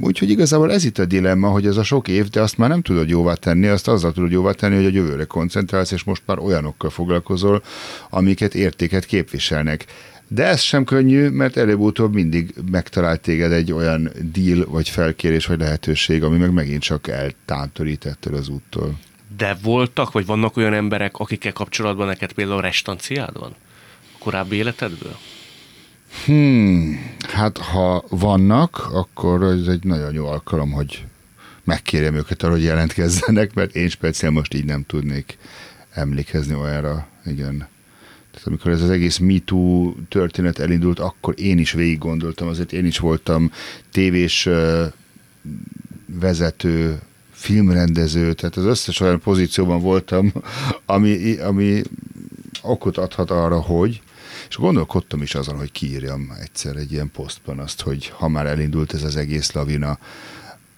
[0.00, 2.82] Úgyhogy igazából ez itt a dilemma, hogy ez a sok év, de azt már nem
[2.82, 6.38] tudod jóvá tenni, azt azzal tudod jóvá tenni, hogy a jövőre koncentrálsz, és most már
[6.38, 7.62] olyanokkal foglalkozol,
[8.10, 9.84] amiket értéket képviselnek.
[10.28, 15.58] De ez sem könnyű, mert előbb-utóbb mindig megtalált téged egy olyan deal, vagy felkérés, vagy
[15.58, 18.98] lehetőség, ami meg megint csak eltántorít ettől az úttól.
[19.36, 23.54] De voltak, vagy vannak olyan emberek, akikkel kapcsolatban neked például restanciád van?
[24.14, 25.16] A korábbi életedből?
[26.24, 31.04] Hmm, hát ha vannak, akkor ez egy nagyon jó alkalom, hogy
[31.64, 35.38] megkérjem őket arra, hogy jelentkezzenek, mert én speciál most így nem tudnék
[35.90, 37.68] emlékezni olyanra, igen.
[38.30, 42.86] Tehát amikor ez az egész MeToo történet elindult, akkor én is végig gondoltam, azért én
[42.86, 43.52] is voltam
[43.92, 44.48] tévés
[46.06, 47.00] vezető,
[47.38, 50.32] filmrendező, tehát az összes olyan pozícióban voltam,
[50.86, 51.82] ami, ami
[52.62, 54.02] okot adhat arra, hogy,
[54.48, 58.94] és gondolkodtam is azon, hogy kiírjam egyszer egy ilyen posztban azt, hogy ha már elindult
[58.94, 59.98] ez az egész lavina,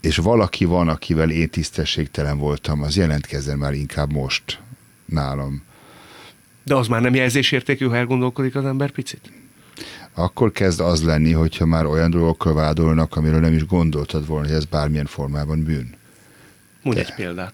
[0.01, 4.61] és valaki van, akivel én tisztességtelen voltam, az jelentkezzen már inkább most
[5.05, 5.63] nálam.
[6.65, 9.33] De az már nem jelzésértékű, ha elgondolkodik az ember picit?
[10.15, 14.57] Akkor kezd az lenni, hogyha már olyan dolgokkal vádolnak, amiről nem is gondoltad volna, hogy
[14.57, 15.99] ez bármilyen formában bűn.
[16.83, 17.53] Mondj egy példát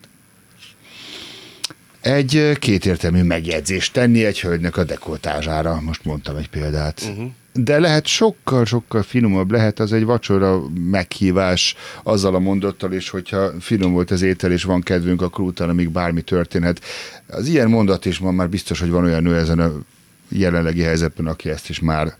[2.06, 5.80] egy kétértelmű megjegyzést tenni egy hölgynek a dekoltázsára.
[5.80, 7.02] Most mondtam egy példát.
[7.10, 7.30] Uh-huh.
[7.52, 13.92] de lehet sokkal-sokkal finomabb, lehet az egy vacsora meghívás azzal a mondattal is, hogyha finom
[13.92, 16.80] volt az étel és van kedvünk, akkor utána még bármi történhet.
[17.26, 19.72] Az ilyen mondat is van már biztos, hogy van olyan nő ezen a
[20.28, 22.14] jelenlegi helyzetben, aki ezt is már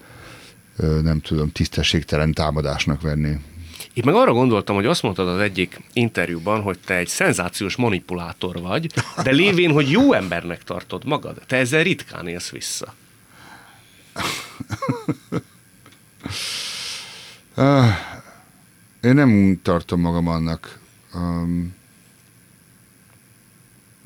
[1.02, 3.36] nem tudom, tisztességtelen támadásnak venni.
[3.96, 8.60] Itt meg arra gondoltam, hogy azt mondtad az egyik interjúban, hogy te egy szenzációs manipulátor
[8.60, 8.92] vagy,
[9.22, 11.42] de lévén, hogy jó embernek tartod magad.
[11.46, 12.94] Te ezzel ritkán élsz vissza.
[17.54, 17.90] Ah,
[19.00, 20.78] én nem tartom magam annak.
[21.14, 21.74] Um,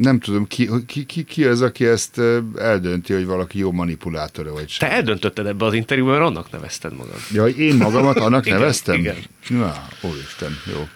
[0.00, 2.20] nem tudom, ki, ki, ki, ki az, aki ezt
[2.56, 4.88] eldönti, hogy valaki jó manipulátora vagy sem.
[4.88, 7.18] Te eldöntötted ebbe az interjúban, mert annak nevezted magad.
[7.32, 8.98] Ja, én magamat annak igen, neveztem?
[8.98, 9.16] Igen.
[9.48, 10.88] Na, úristen, jó.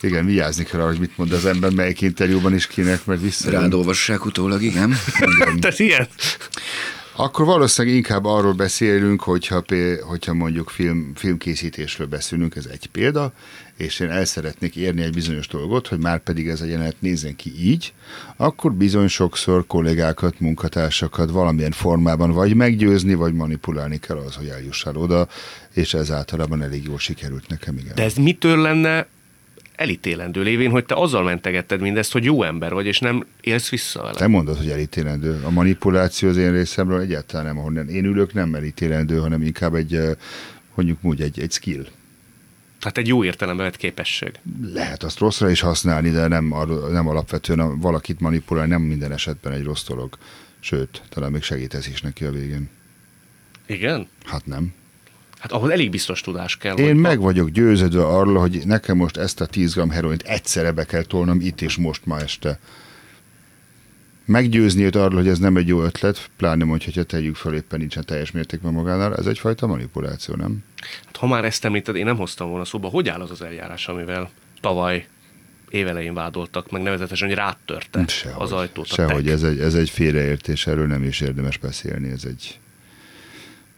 [0.00, 3.50] Igen, vigyázni kell, hogy mit mond az ember, melyik interjúban is kinek, mert vissza.
[3.50, 4.94] Rád olvassák utólag, igen.
[5.20, 5.60] igen.
[5.60, 6.08] Te ilyen?
[7.16, 9.64] Akkor valószínűleg inkább arról beszélünk, hogyha,
[10.00, 13.32] hogyha mondjuk film, filmkészítésről beszélünk, ez egy példa,
[13.82, 17.36] és én el szeretnék érni egy bizonyos dolgot, hogy már pedig ez a jelenet nézzen
[17.36, 17.92] ki így,
[18.36, 24.96] akkor bizony sokszor kollégákat, munkatársakat valamilyen formában vagy meggyőzni, vagy manipulálni kell az, hogy eljussál
[24.96, 25.28] oda,
[25.74, 27.94] és ez általában elég jól sikerült nekem, igen.
[27.94, 29.06] De ez mitől lenne
[29.76, 34.02] elítélendő lévén, hogy te azzal mentegetted mindezt, hogy jó ember vagy, és nem élsz vissza
[34.02, 34.18] vele.
[34.18, 35.40] Te mondod, hogy elítélendő.
[35.44, 39.98] A manipuláció az én részemről egyáltalán nem, ahonnan én ülök, nem elítélendő, hanem inkább egy,
[40.74, 41.86] mondjuk úgy, egy, egy skill.
[42.82, 44.32] Tehát egy jó értelemben vett képesség.
[44.62, 46.54] Lehet azt rosszra is használni, de nem,
[46.90, 50.18] nem alapvetően valakit manipulálni, nem minden esetben egy rossz dolog.
[50.60, 52.68] Sőt, talán még segítesz is neki a végén.
[53.66, 54.08] Igen?
[54.24, 54.74] Hát nem.
[55.38, 56.76] Hát ahhoz elég biztos tudás kell.
[56.76, 60.84] Én meg vagyok győződve arról, hogy nekem most ezt a 10 g heroint egyszerre be
[60.84, 62.58] kell tolnom itt és most ma este.
[64.24, 67.78] Meggyőzni őt arról, hogy ez nem egy jó ötlet, pláne mondja, hogyha tegyük fel éppen
[67.78, 70.64] nincsen teljes mértékben magánál, ez egyfajta manipuláció, nem?
[71.04, 73.88] Hát, ha már ezt említed, én nem hoztam volna szóba, hogy áll az az eljárás,
[73.88, 75.06] amivel tavaly
[75.70, 78.86] évelején vádoltak, meg nevezetesen, hogy rátörte Sehogy, az ajtót.
[78.86, 82.58] Sehogy, ez egy, ez egy félreértés, erről nem is érdemes beszélni, ez egy,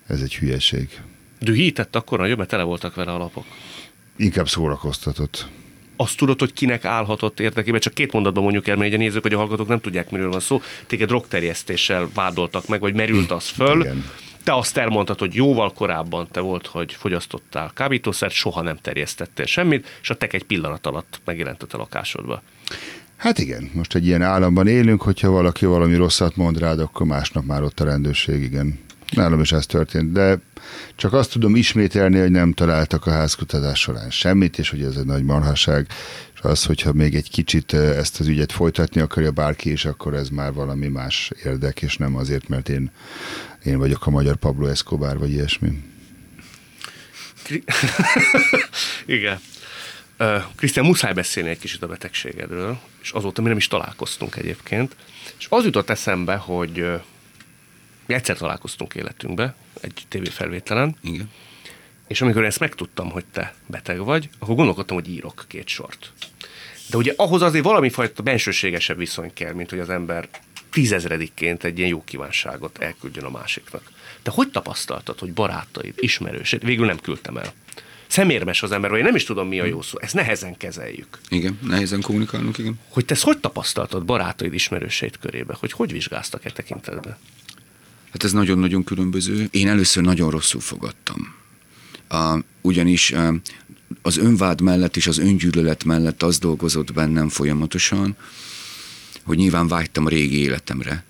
[0.06, 1.00] ez egy hülyeség.
[1.40, 3.44] Dühített akkor nagyon, mert tele voltak vele a lapok.
[4.16, 5.48] Inkább szórakoztatott.
[5.96, 9.34] Azt tudod, hogy kinek állhatott érdekében, csak két mondatban mondjuk el, mert a nézők, hogy
[9.34, 10.60] a hallgatók nem tudják, miről van szó.
[10.86, 13.80] Téged drogterjesztéssel vádoltak meg, vagy merült az föl.
[13.80, 14.04] Igen.
[14.44, 19.98] Te azt elmondtad, hogy jóval korábban te volt, hogy fogyasztottál kábítószert, soha nem terjesztettél semmit,
[20.02, 22.42] és a tek egy pillanat alatt megjelentett a lakásodba.
[23.16, 27.44] Hát igen, most egy ilyen államban élünk, hogyha valaki valami rosszat mond rád, akkor másnap
[27.44, 28.78] már ott a rendőrség, igen.
[29.14, 30.38] Nálam is ez történt, de
[30.96, 35.04] csak azt tudom ismételni, hogy nem találtak a házkutatás során semmit, és hogy ez egy
[35.04, 35.86] nagy marhaság,
[36.34, 40.28] és az, hogyha még egy kicsit ezt az ügyet folytatni akarja bárki, és akkor ez
[40.28, 42.90] már valami más érdek, és nem azért, mert én,
[43.64, 45.82] én vagyok a magyar Pablo Escobar, vagy ilyesmi.
[49.06, 49.40] Igen.
[50.56, 54.96] Krisztián, muszáj beszélni egy kicsit a betegségedről, és azóta mi nem is találkoztunk egyébként.
[55.38, 56.86] És az jutott eszembe, hogy
[58.06, 60.96] egyszer találkoztunk életünkbe, egy tévéfelvételen.
[61.00, 61.30] Igen.
[62.08, 66.12] És amikor ezt megtudtam, hogy te beteg vagy, akkor gondolkodtam, hogy írok két sort.
[66.90, 70.28] De ugye ahhoz azért valami fajta bensőségesebb viszony kell, mint hogy az ember
[70.70, 73.90] tízezredikként egy ilyen jó kívánságot elküldjön a másiknak.
[74.22, 77.52] De hogy tapasztaltad, hogy barátaid, ismerősét, végül nem küldtem el.
[78.06, 79.98] Szemérmes az ember, vagy én nem is tudom, mi a jó szó.
[80.00, 81.18] Ezt nehezen kezeljük.
[81.28, 82.80] Igen, nehezen kommunikálunk, igen.
[82.88, 85.56] Hogy te ezt hogy tapasztaltad barátaid, ismerőseit körébe?
[85.58, 87.16] Hogy hogy vizsgáztak e tekintetben?
[88.14, 89.48] Hát ez nagyon-nagyon különböző.
[89.50, 91.34] Én először nagyon rosszul fogadtam.
[92.08, 93.34] A, ugyanis a,
[94.02, 98.16] az önvád mellett és az öngyűlölet mellett az dolgozott bennem folyamatosan,
[99.22, 101.04] hogy nyilván vágytam a régi életemre,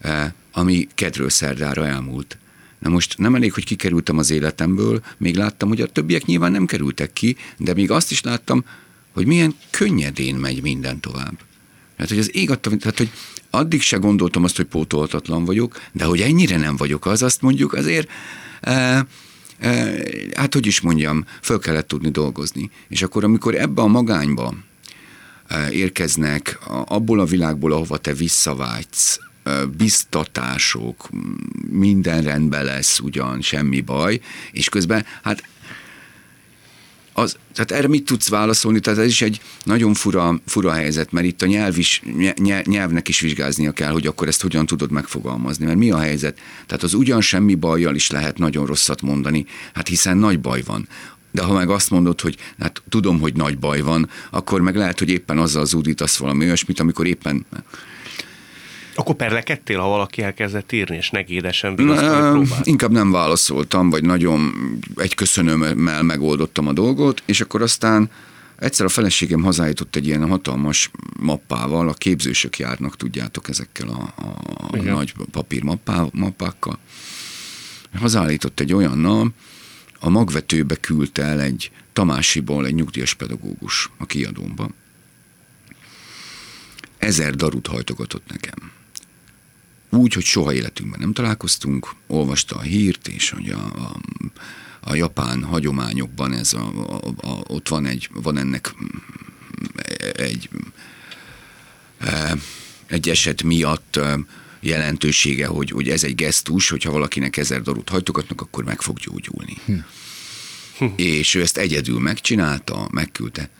[0.00, 2.38] e, ami kedről szerdára elmúlt.
[2.78, 6.66] Na most nem elég, hogy kikerültem az életemből, még láttam, hogy a többiek nyilván nem
[6.66, 8.64] kerültek ki, de még azt is láttam,
[9.12, 11.38] hogy milyen könnyedén megy minden tovább.
[11.96, 13.10] Tehát, hogy az ég adta, tehát, hogy
[13.50, 17.72] addig se gondoltam azt, hogy pótolhatatlan vagyok, de hogy ennyire nem vagyok az, azt mondjuk
[17.72, 18.10] azért,
[18.60, 19.06] e,
[19.58, 19.94] e,
[20.36, 22.70] hát hogy is mondjam, föl kellett tudni dolgozni.
[22.88, 24.54] És akkor, amikor ebbe a magányba
[25.48, 29.20] e, érkeznek, abból a világból, ahova te visszavágysz,
[29.76, 31.08] biztatások,
[31.70, 34.20] minden rendben lesz ugyan, semmi baj,
[34.52, 35.42] és közben hát
[37.18, 38.80] az, tehát erre mit tudsz válaszolni?
[38.80, 42.02] Tehát ez is egy nagyon fura, fura helyzet, mert itt a nyelv is,
[42.64, 45.64] nyelvnek is vizsgáznia kell, hogy akkor ezt hogyan tudod megfogalmazni.
[45.64, 46.38] Mert mi a helyzet?
[46.66, 50.88] Tehát az ugyan semmi bajjal is lehet nagyon rosszat mondani, hát hiszen nagy baj van.
[51.30, 54.98] De ha meg azt mondod, hogy hát tudom, hogy nagy baj van, akkor meg lehet,
[54.98, 57.46] hogy éppen azzal zúdítasz valami olyasmit, amikor éppen
[58.98, 62.48] Akkor perlekedtél, ha valaki elkezdett írni, és negédesen vigasztalni?
[62.62, 64.52] Inkább nem válaszoltam, vagy nagyon
[64.96, 68.10] egy köszönömmel megoldottam a dolgot, és akkor aztán
[68.58, 70.90] egyszer a feleségem hazájutott egy ilyen hatalmas
[71.20, 74.34] mappával, a képzősök járnak, tudjátok, ezekkel a, a,
[74.70, 76.78] a nagy papír mappá, mappákkal.
[77.98, 79.28] Hazállított egy olyannal,
[80.00, 84.68] a magvetőbe küldte el egy Tamásiból egy nyugdíjas pedagógus a kiadómba.
[86.98, 88.76] Ezer darut hajtogatott nekem.
[89.90, 93.96] Úgy, hogy soha életünkben nem találkoztunk, olvasta a hírt, és hogy a, a,
[94.80, 98.74] a japán hagyományokban ez a, a, a, ott van, egy, van ennek
[100.14, 100.48] egy,
[102.86, 104.00] egy eset miatt
[104.60, 109.56] jelentősége, hogy, hogy ez egy gesztus, hogyha valakinek ezer darut hajtogatnak, akkor meg fog gyógyulni.
[109.64, 110.86] Hm.
[110.96, 113.50] És ő ezt egyedül megcsinálta, megküldte.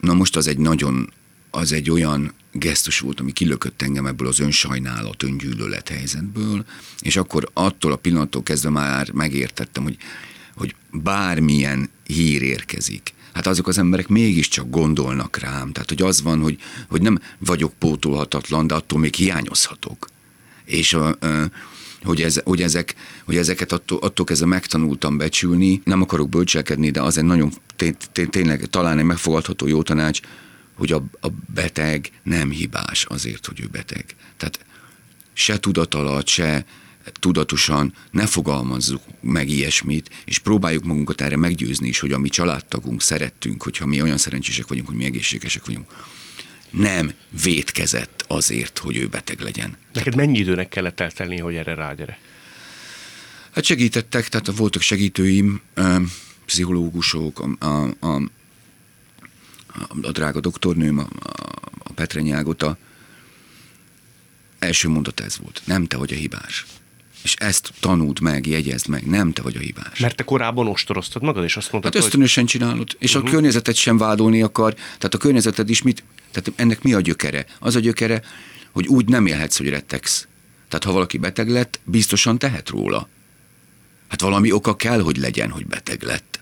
[0.00, 1.12] Na most az egy nagyon,
[1.56, 6.64] az egy olyan gesztus volt, ami kilökött engem ebből az önsajnálat, öngyűlölet helyzetből,
[7.00, 9.96] és akkor attól a pillanattól kezdve már megértettem, hogy,
[10.56, 15.72] hogy bármilyen hír érkezik, hát azok az emberek mégiscsak gondolnak rám.
[15.72, 20.06] Tehát, hogy az van, hogy, hogy nem vagyok pótolhatatlan, de attól még hiányozhatok.
[20.64, 21.50] És a, a
[22.02, 22.94] hogy, ez, hogy, ezek,
[23.24, 25.80] hogy ezeket attól, attól kezdve megtanultam becsülni.
[25.84, 27.52] Nem akarok bölcselkedni, de az egy nagyon
[28.30, 30.20] tényleg talán egy megfogadható jó tanács,
[30.76, 34.04] hogy a, a beteg nem hibás azért, hogy ő beteg.
[34.36, 34.64] Tehát
[35.32, 36.64] se tudat alatt, se
[37.12, 43.02] tudatosan ne fogalmazzuk meg ilyesmit, és próbáljuk magunkat erre meggyőzni is, hogy a mi családtagunk
[43.02, 45.90] szerettünk, hogyha mi olyan szerencsések vagyunk, hogy mi egészségesek vagyunk,
[46.70, 47.12] nem
[47.42, 49.76] vétkezett azért, hogy ő beteg legyen.
[49.92, 52.18] Neked mennyi időnek kellett eltelni, hogy erre rágyere?
[53.50, 55.60] Hát segítettek, tehát voltak segítőim,
[56.44, 58.22] pszichológusok, a, a, a,
[60.02, 61.08] a drága doktornőm, a,
[61.78, 62.76] a Petre Nyágota.
[64.58, 66.66] Első mondat ez volt, nem te vagy a hibás.
[67.22, 69.98] És ezt tanult meg, jegyezd meg, nem te vagy a hibás.
[69.98, 72.52] Mert te korábban ostoroztad magad, és azt mondtad, hát ösztönösen hogy...
[72.52, 73.28] csinálod, és uh-huh.
[73.28, 77.46] a környezetet sem vádolni akar, tehát a környezeted is mit, tehát ennek mi a gyökere?
[77.58, 78.22] Az a gyökere,
[78.70, 80.26] hogy úgy nem élhetsz, hogy rettegsz.
[80.68, 83.08] Tehát ha valaki beteg lett, biztosan tehet róla.
[84.08, 86.35] Hát valami oka kell, hogy legyen, hogy beteg lett.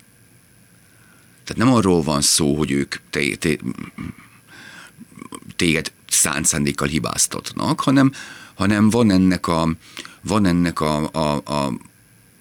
[1.44, 3.56] Tehát nem arról van szó, hogy ők te, te,
[5.56, 5.92] téged
[6.42, 8.12] szándékkal hibáztatnak, hanem,
[8.54, 9.68] hanem van ennek a,
[10.20, 11.72] van ennek a, a, a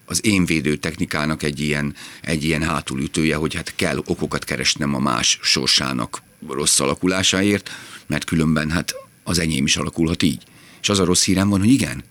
[0.06, 5.00] az én védő technikának egy ilyen, egy ilyen hátulütője, hogy hát kell okokat keresnem a
[5.00, 7.72] más sorsának rossz alakulásáért,
[8.06, 10.44] mert különben hát az enyém is alakulhat így.
[10.82, 12.04] És az a rossz hírem van, hogy igen,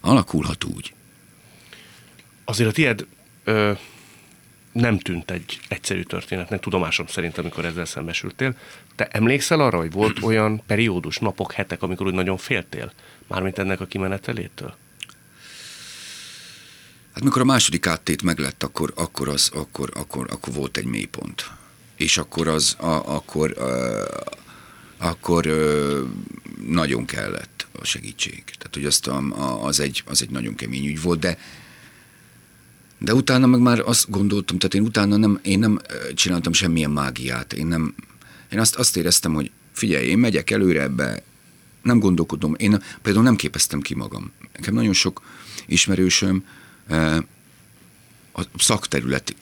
[0.00, 0.94] alakulhat úgy.
[2.44, 3.06] Azért a tied
[3.44, 3.72] ö,
[4.74, 8.56] nem tűnt egy egyszerű történetnek, tudomásom szerint, amikor ezzel szembesültél.
[8.94, 12.92] Te emlékszel arra, hogy volt olyan periódus, napok, hetek, amikor úgy nagyon féltél,
[13.26, 14.76] mármint ennek a kimenetelétől?
[17.14, 21.50] Hát mikor a második áttét meglett, akkor, akkor, az, akkor, akkor, akkor volt egy mélypont.
[21.96, 26.02] És akkor az, a, akkor, a, akkor a,
[26.66, 28.44] nagyon kellett a segítség.
[28.44, 31.38] Tehát, hogy azt a, a, az, egy, az egy nagyon kemény ügy volt, de
[33.04, 35.80] de utána meg már azt gondoltam, tehát én utána nem, én nem
[36.14, 37.94] csináltam semmilyen mágiát, én nem,
[38.52, 41.22] én azt, azt éreztem, hogy figyelj, én megyek előre ebbe,
[41.82, 44.32] nem gondolkodom, én például nem képeztem ki magam.
[44.56, 45.22] Nekem nagyon sok
[45.66, 46.44] ismerősöm,
[48.32, 49.34] a szakterület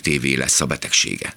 [0.00, 1.34] tévé lesz a betegsége.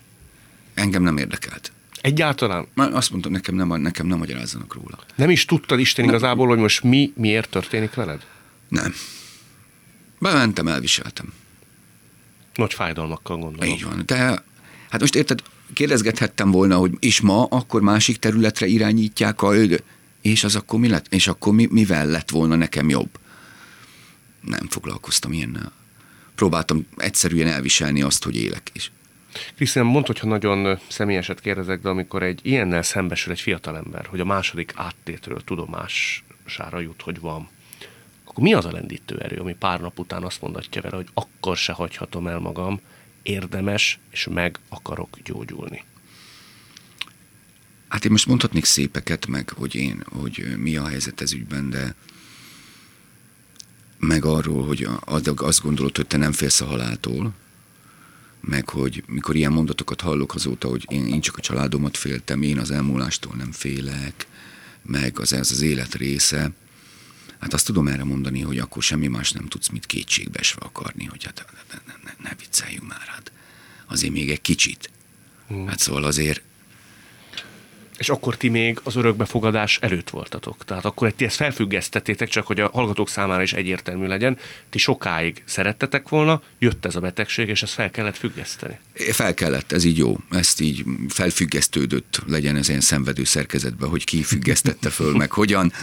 [0.73, 1.71] Engem nem érdekelt.
[2.01, 2.67] Egyáltalán?
[2.73, 4.99] Már azt mondtam, nekem nem, nekem nem magyarázzanak róla.
[5.15, 6.13] Nem is tudtad Isten nem.
[6.13, 8.25] igazából, hogy most mi, miért történik veled?
[8.67, 8.93] Nem.
[10.24, 11.34] Bementem, elviseltem.
[12.55, 13.69] Nagy fájdalmakkal gondolom.
[13.69, 14.03] Így van.
[14.05, 14.15] De
[14.89, 15.41] hát most érted,
[15.74, 19.53] kérdezgethettem volna, hogy és ma akkor másik területre irányítják a
[20.21, 21.13] és az akkor mi lett?
[21.13, 23.09] És akkor mi, mivel lett volna nekem jobb?
[24.43, 25.71] nem foglalkoztam ilyennel.
[26.36, 28.91] Próbáltam egyszerűen elviselni azt, hogy élek is.
[29.55, 34.26] Krisztián, mondd, hogyha nagyon személyeset kérdezek, de amikor egy ilyennel szembesül egy fiatalember, hogy a
[34.26, 37.49] második áttétről tudomására jut, hogy van,
[38.34, 41.57] akkor mi az a lendítő erő, ami pár nap után azt mondatja vele, hogy akkor
[41.57, 42.79] se hagyhatom el magam,
[43.23, 45.84] érdemes, és meg akarok gyógyulni?
[47.88, 51.95] Hát én most mondhatnék szépeket meg, hogy én, hogy mi a helyzet ez ügyben, de
[53.99, 54.88] meg arról, hogy
[55.36, 57.34] azt gondolod, hogy te nem félsz a haláltól,
[58.39, 62.59] meg hogy mikor ilyen mondatokat hallok azóta, hogy én, én csak a családomat féltem, én
[62.59, 64.27] az elmúlástól nem félek,
[64.81, 66.51] meg az ez az élet része,
[67.43, 71.23] hát azt tudom erre mondani, hogy akkor semmi más nem tudsz, mint kétségbesve akarni, hogy
[71.23, 73.31] hát ne, ne, ne, ne vicceljünk már, hát
[73.87, 74.89] azért még egy kicsit.
[75.47, 75.67] Hmm.
[75.67, 76.41] Hát szóval azért
[77.97, 80.65] És akkor ti még az örökbefogadás előtt voltatok.
[80.65, 84.37] Tehát akkor ti ezt felfüggesztettétek, csak hogy a hallgatók számára is egyértelmű legyen.
[84.69, 88.79] Ti sokáig szerettetek volna, jött ez a betegség, és ezt fel kellett függeszteni.
[88.93, 90.17] Fel kellett, ez így jó.
[90.29, 95.73] Ezt így felfüggesztődött legyen ez ilyen szenvedő szerkezetben, hogy ki függesztette föl, meg hogyan.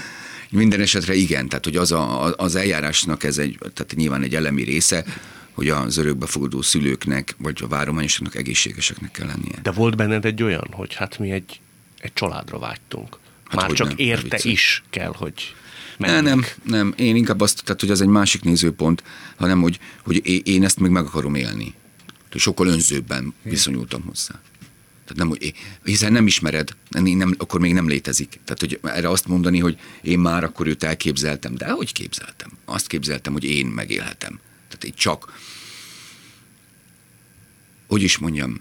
[0.50, 4.62] Minden esetre igen, tehát hogy az, a, az eljárásnak ez egy, tehát nyilván egy elemi
[4.62, 5.04] része,
[5.52, 9.58] hogy az örökbefogadó szülőknek, vagy a várományosoknak egészségeseknek kell lennie.
[9.62, 11.60] De volt benned egy olyan, hogy hát mi egy,
[11.98, 13.18] egy családra vágytunk.
[13.44, 15.54] Hát Már csak nem, érte is kell, hogy
[15.96, 16.94] ne, nem, nem.
[16.96, 19.02] Én inkább azt, tehát, hogy ez egy másik nézőpont,
[19.36, 21.74] hanem hogy, hogy én ezt még meg akarom élni.
[22.34, 24.40] Sokkal önzőbben viszonyultam hozzá.
[25.12, 25.52] Tehát nem,
[25.84, 28.40] hiszen nem ismered, nem, akkor még nem létezik.
[28.44, 32.50] Tehát, hogy erre azt mondani, hogy én már akkor őt elképzeltem, de hogy képzeltem?
[32.64, 34.40] Azt képzeltem, hogy én megélhetem.
[34.68, 35.38] Tehát így csak,
[37.86, 38.60] hogy is mondjam,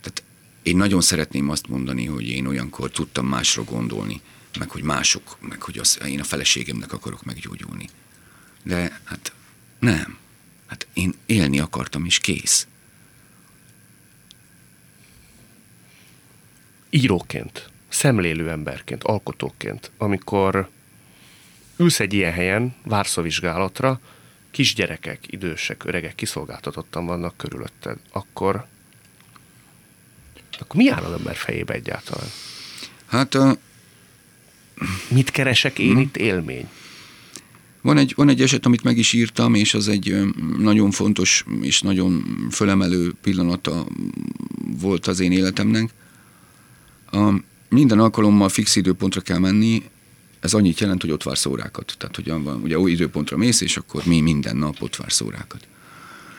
[0.00, 0.22] tehát
[0.62, 4.20] én nagyon szeretném azt mondani, hogy én olyankor tudtam másra gondolni,
[4.58, 7.88] meg hogy mások, meg hogy az, én a feleségemnek akarok meggyógyulni.
[8.62, 9.32] De hát
[9.78, 10.18] nem.
[10.66, 12.66] Hát én élni akartam, és kész.
[16.90, 20.68] Íróként, szemlélő emberként, alkotóként, amikor
[21.76, 24.00] ülsz egy ilyen helyen, vársz a vizsgálatra,
[24.50, 28.66] kisgyerekek, idősek, öregek kiszolgáltatottan vannak körülötted, akkor,
[30.58, 32.28] akkor mi áll az ember fejébe egyáltalán?
[33.06, 33.56] Hát a...
[35.08, 36.00] Mit keresek én hmm.
[36.00, 36.68] itt élmény?
[37.80, 40.16] Van egy, van egy eset, amit meg is írtam, és az egy
[40.58, 43.86] nagyon fontos és nagyon fölemelő pillanata
[44.80, 45.90] volt az én életemnek.
[47.10, 47.34] A,
[47.68, 49.82] minden alkalommal fix időpontra kell menni,
[50.40, 51.94] ez annyit jelent, hogy ott vársz órákat.
[51.98, 55.68] Tehát, hogy van, ugye új időpontra mész, és akkor mi minden nap ott vársz órákat.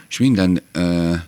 [0.09, 1.27] És minden e,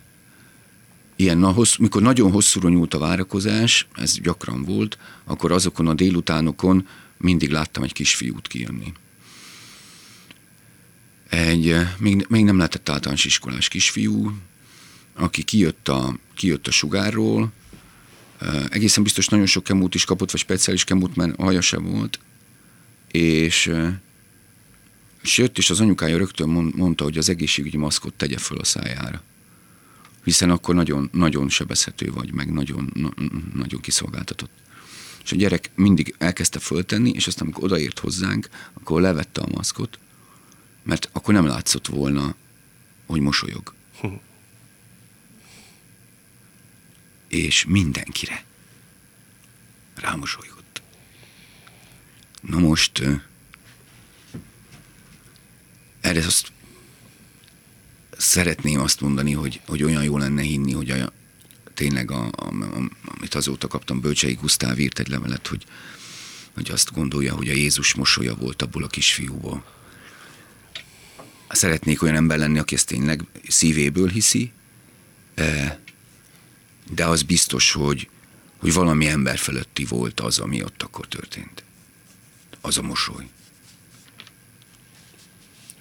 [1.16, 5.94] ilyen, na, hossz, mikor nagyon hosszúra nyúlt a várakozás, ez gyakran volt, akkor azokon a
[5.94, 6.88] délutánokon
[7.18, 8.94] mindig láttam egy kisfiút kijönni.
[11.30, 14.38] Egy, még, még nem lehetett általános iskolás kisfiú,
[15.14, 17.52] aki kijött a, kijött a sugárról,
[18.70, 22.20] egészen biztos nagyon sok kemút is kapott, vagy speciális kemút, mert haja sem volt,
[23.12, 23.72] és,
[25.22, 29.22] és jött, és az anyukája rögtön mondta, hogy az egészségügyi maszkot tegye föl a szájára.
[30.24, 33.14] Hiszen akkor nagyon, nagyon sebezhető vagy, meg nagyon,
[33.54, 34.52] nagyon kiszolgáltatott.
[35.24, 40.00] És a gyerek mindig elkezdte föltenni, és aztán amikor odaért hozzánk, akkor levette a maszkot,
[40.84, 42.36] mert akkor nem látszott volna,
[43.06, 43.74] hogy mosolyog.
[44.02, 44.08] Hm.
[47.34, 48.44] És mindenkire
[49.96, 50.54] rámosolyog.
[52.42, 53.02] Na most
[56.02, 56.52] erre azt
[58.18, 61.12] szeretném azt mondani, hogy, hogy olyan jó lenne hinni, hogy a,
[61.74, 65.66] tényleg, a, a, a, amit azóta kaptam, Bölcsei Gusztáv írt egy levelet, hogy,
[66.54, 69.66] hogy azt gondolja, hogy a Jézus mosolya volt abból a kisfiúból.
[71.50, 74.52] Szeretnék olyan ember lenni, aki ezt tényleg szívéből hiszi,
[76.96, 78.10] de az biztos, hogy,
[78.58, 81.64] hogy valami ember fölötti volt az, ami ott akkor történt
[82.62, 83.28] az a mosoly.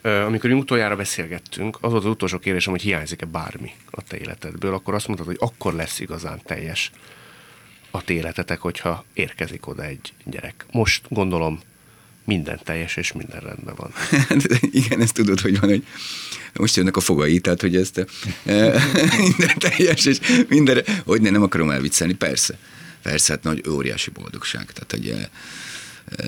[0.02, 4.94] Amikor utoljára beszélgettünk, az volt az utolsó kérdésem, hogy hiányzik-e bármi a te életedből, akkor
[4.94, 6.90] azt mondtad, hogy akkor lesz igazán teljes
[7.90, 10.66] a te életetek, hogyha érkezik oda egy gyerek.
[10.70, 11.60] Most gondolom
[12.24, 13.92] minden teljes és minden rendben van.
[14.70, 15.84] Igen, ezt tudod, hogy van, hogy
[16.54, 18.06] most jönnek a fogai, tehát hogy ezt
[19.28, 20.18] minden teljes és
[20.48, 22.58] minden, hogy ne, nem akarom elviccelni, persze.
[23.02, 24.72] Persze, hát nagy óriási boldogság.
[24.72, 25.28] Tehát, hogy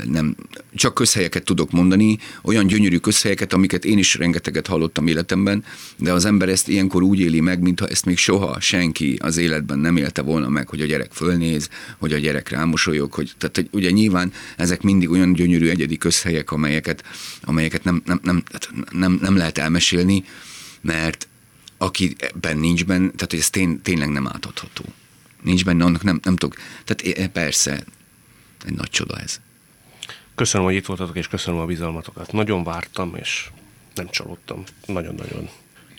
[0.05, 0.37] nem,
[0.75, 5.65] csak közhelyeket tudok mondani, olyan gyönyörű közhelyeket, amiket én is rengeteget hallottam életemben,
[5.97, 9.79] de az ember ezt ilyenkor úgy éli meg, mintha ezt még soha senki az életben
[9.79, 11.69] nem élte volna meg, hogy a gyerek fölnéz,
[11.99, 16.51] hogy a gyerek rámosolyog, hogy, tehát hogy ugye nyilván ezek mindig olyan gyönyörű egyedi közhelyek,
[16.51, 17.05] amelyeket,
[17.43, 18.43] amelyeket nem, nem, nem,
[18.91, 20.25] nem, nem lehet elmesélni,
[20.81, 21.29] mert
[21.79, 24.85] akiben nincs benne, tehát hogy ez tény, tényleg nem átadható.
[25.43, 26.57] Nincs benne, annak nem, nem tudok.
[26.85, 27.85] Tehát persze,
[28.65, 29.41] egy nagy csoda ez.
[30.35, 32.33] Köszönöm, hogy itt voltatok, és köszönöm a bizalmatokat.
[32.33, 33.51] Nagyon vártam, és
[33.95, 34.63] nem csalódtam.
[34.87, 35.49] Nagyon-nagyon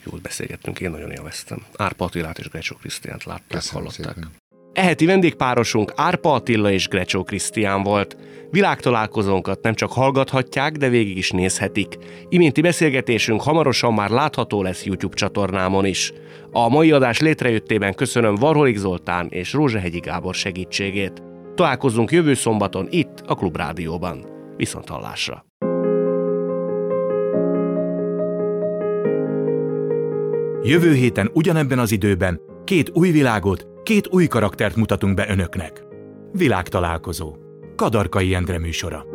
[0.05, 1.65] jól beszélgettünk, én nagyon élveztem.
[1.75, 4.13] Árpa Attilát és Grecsó Krisztiánt látták, köszönöm hallották.
[4.13, 4.31] Szépen.
[4.73, 8.17] Eheti vendégpárosunk Árpa Attila és Grecsó Krisztián volt.
[8.51, 11.97] Világtalálkozónkat nem csak hallgathatják, de végig is nézhetik.
[12.29, 16.11] Iménti beszélgetésünk hamarosan már látható lesz YouTube csatornámon is.
[16.51, 21.21] A mai adás létrejöttében köszönöm Varholik Zoltán és Rózsehegyi Gábor segítségét.
[21.55, 24.25] Találkozunk jövő szombaton itt a Klubrádióban.
[24.57, 25.45] Viszont hallásra!
[30.63, 35.83] Jövő héten ugyanebben az időben két új világot, két új karaktert mutatunk be önöknek.
[36.31, 37.35] Világtalálkozó.
[37.75, 39.05] Kadarkai Endre műsora.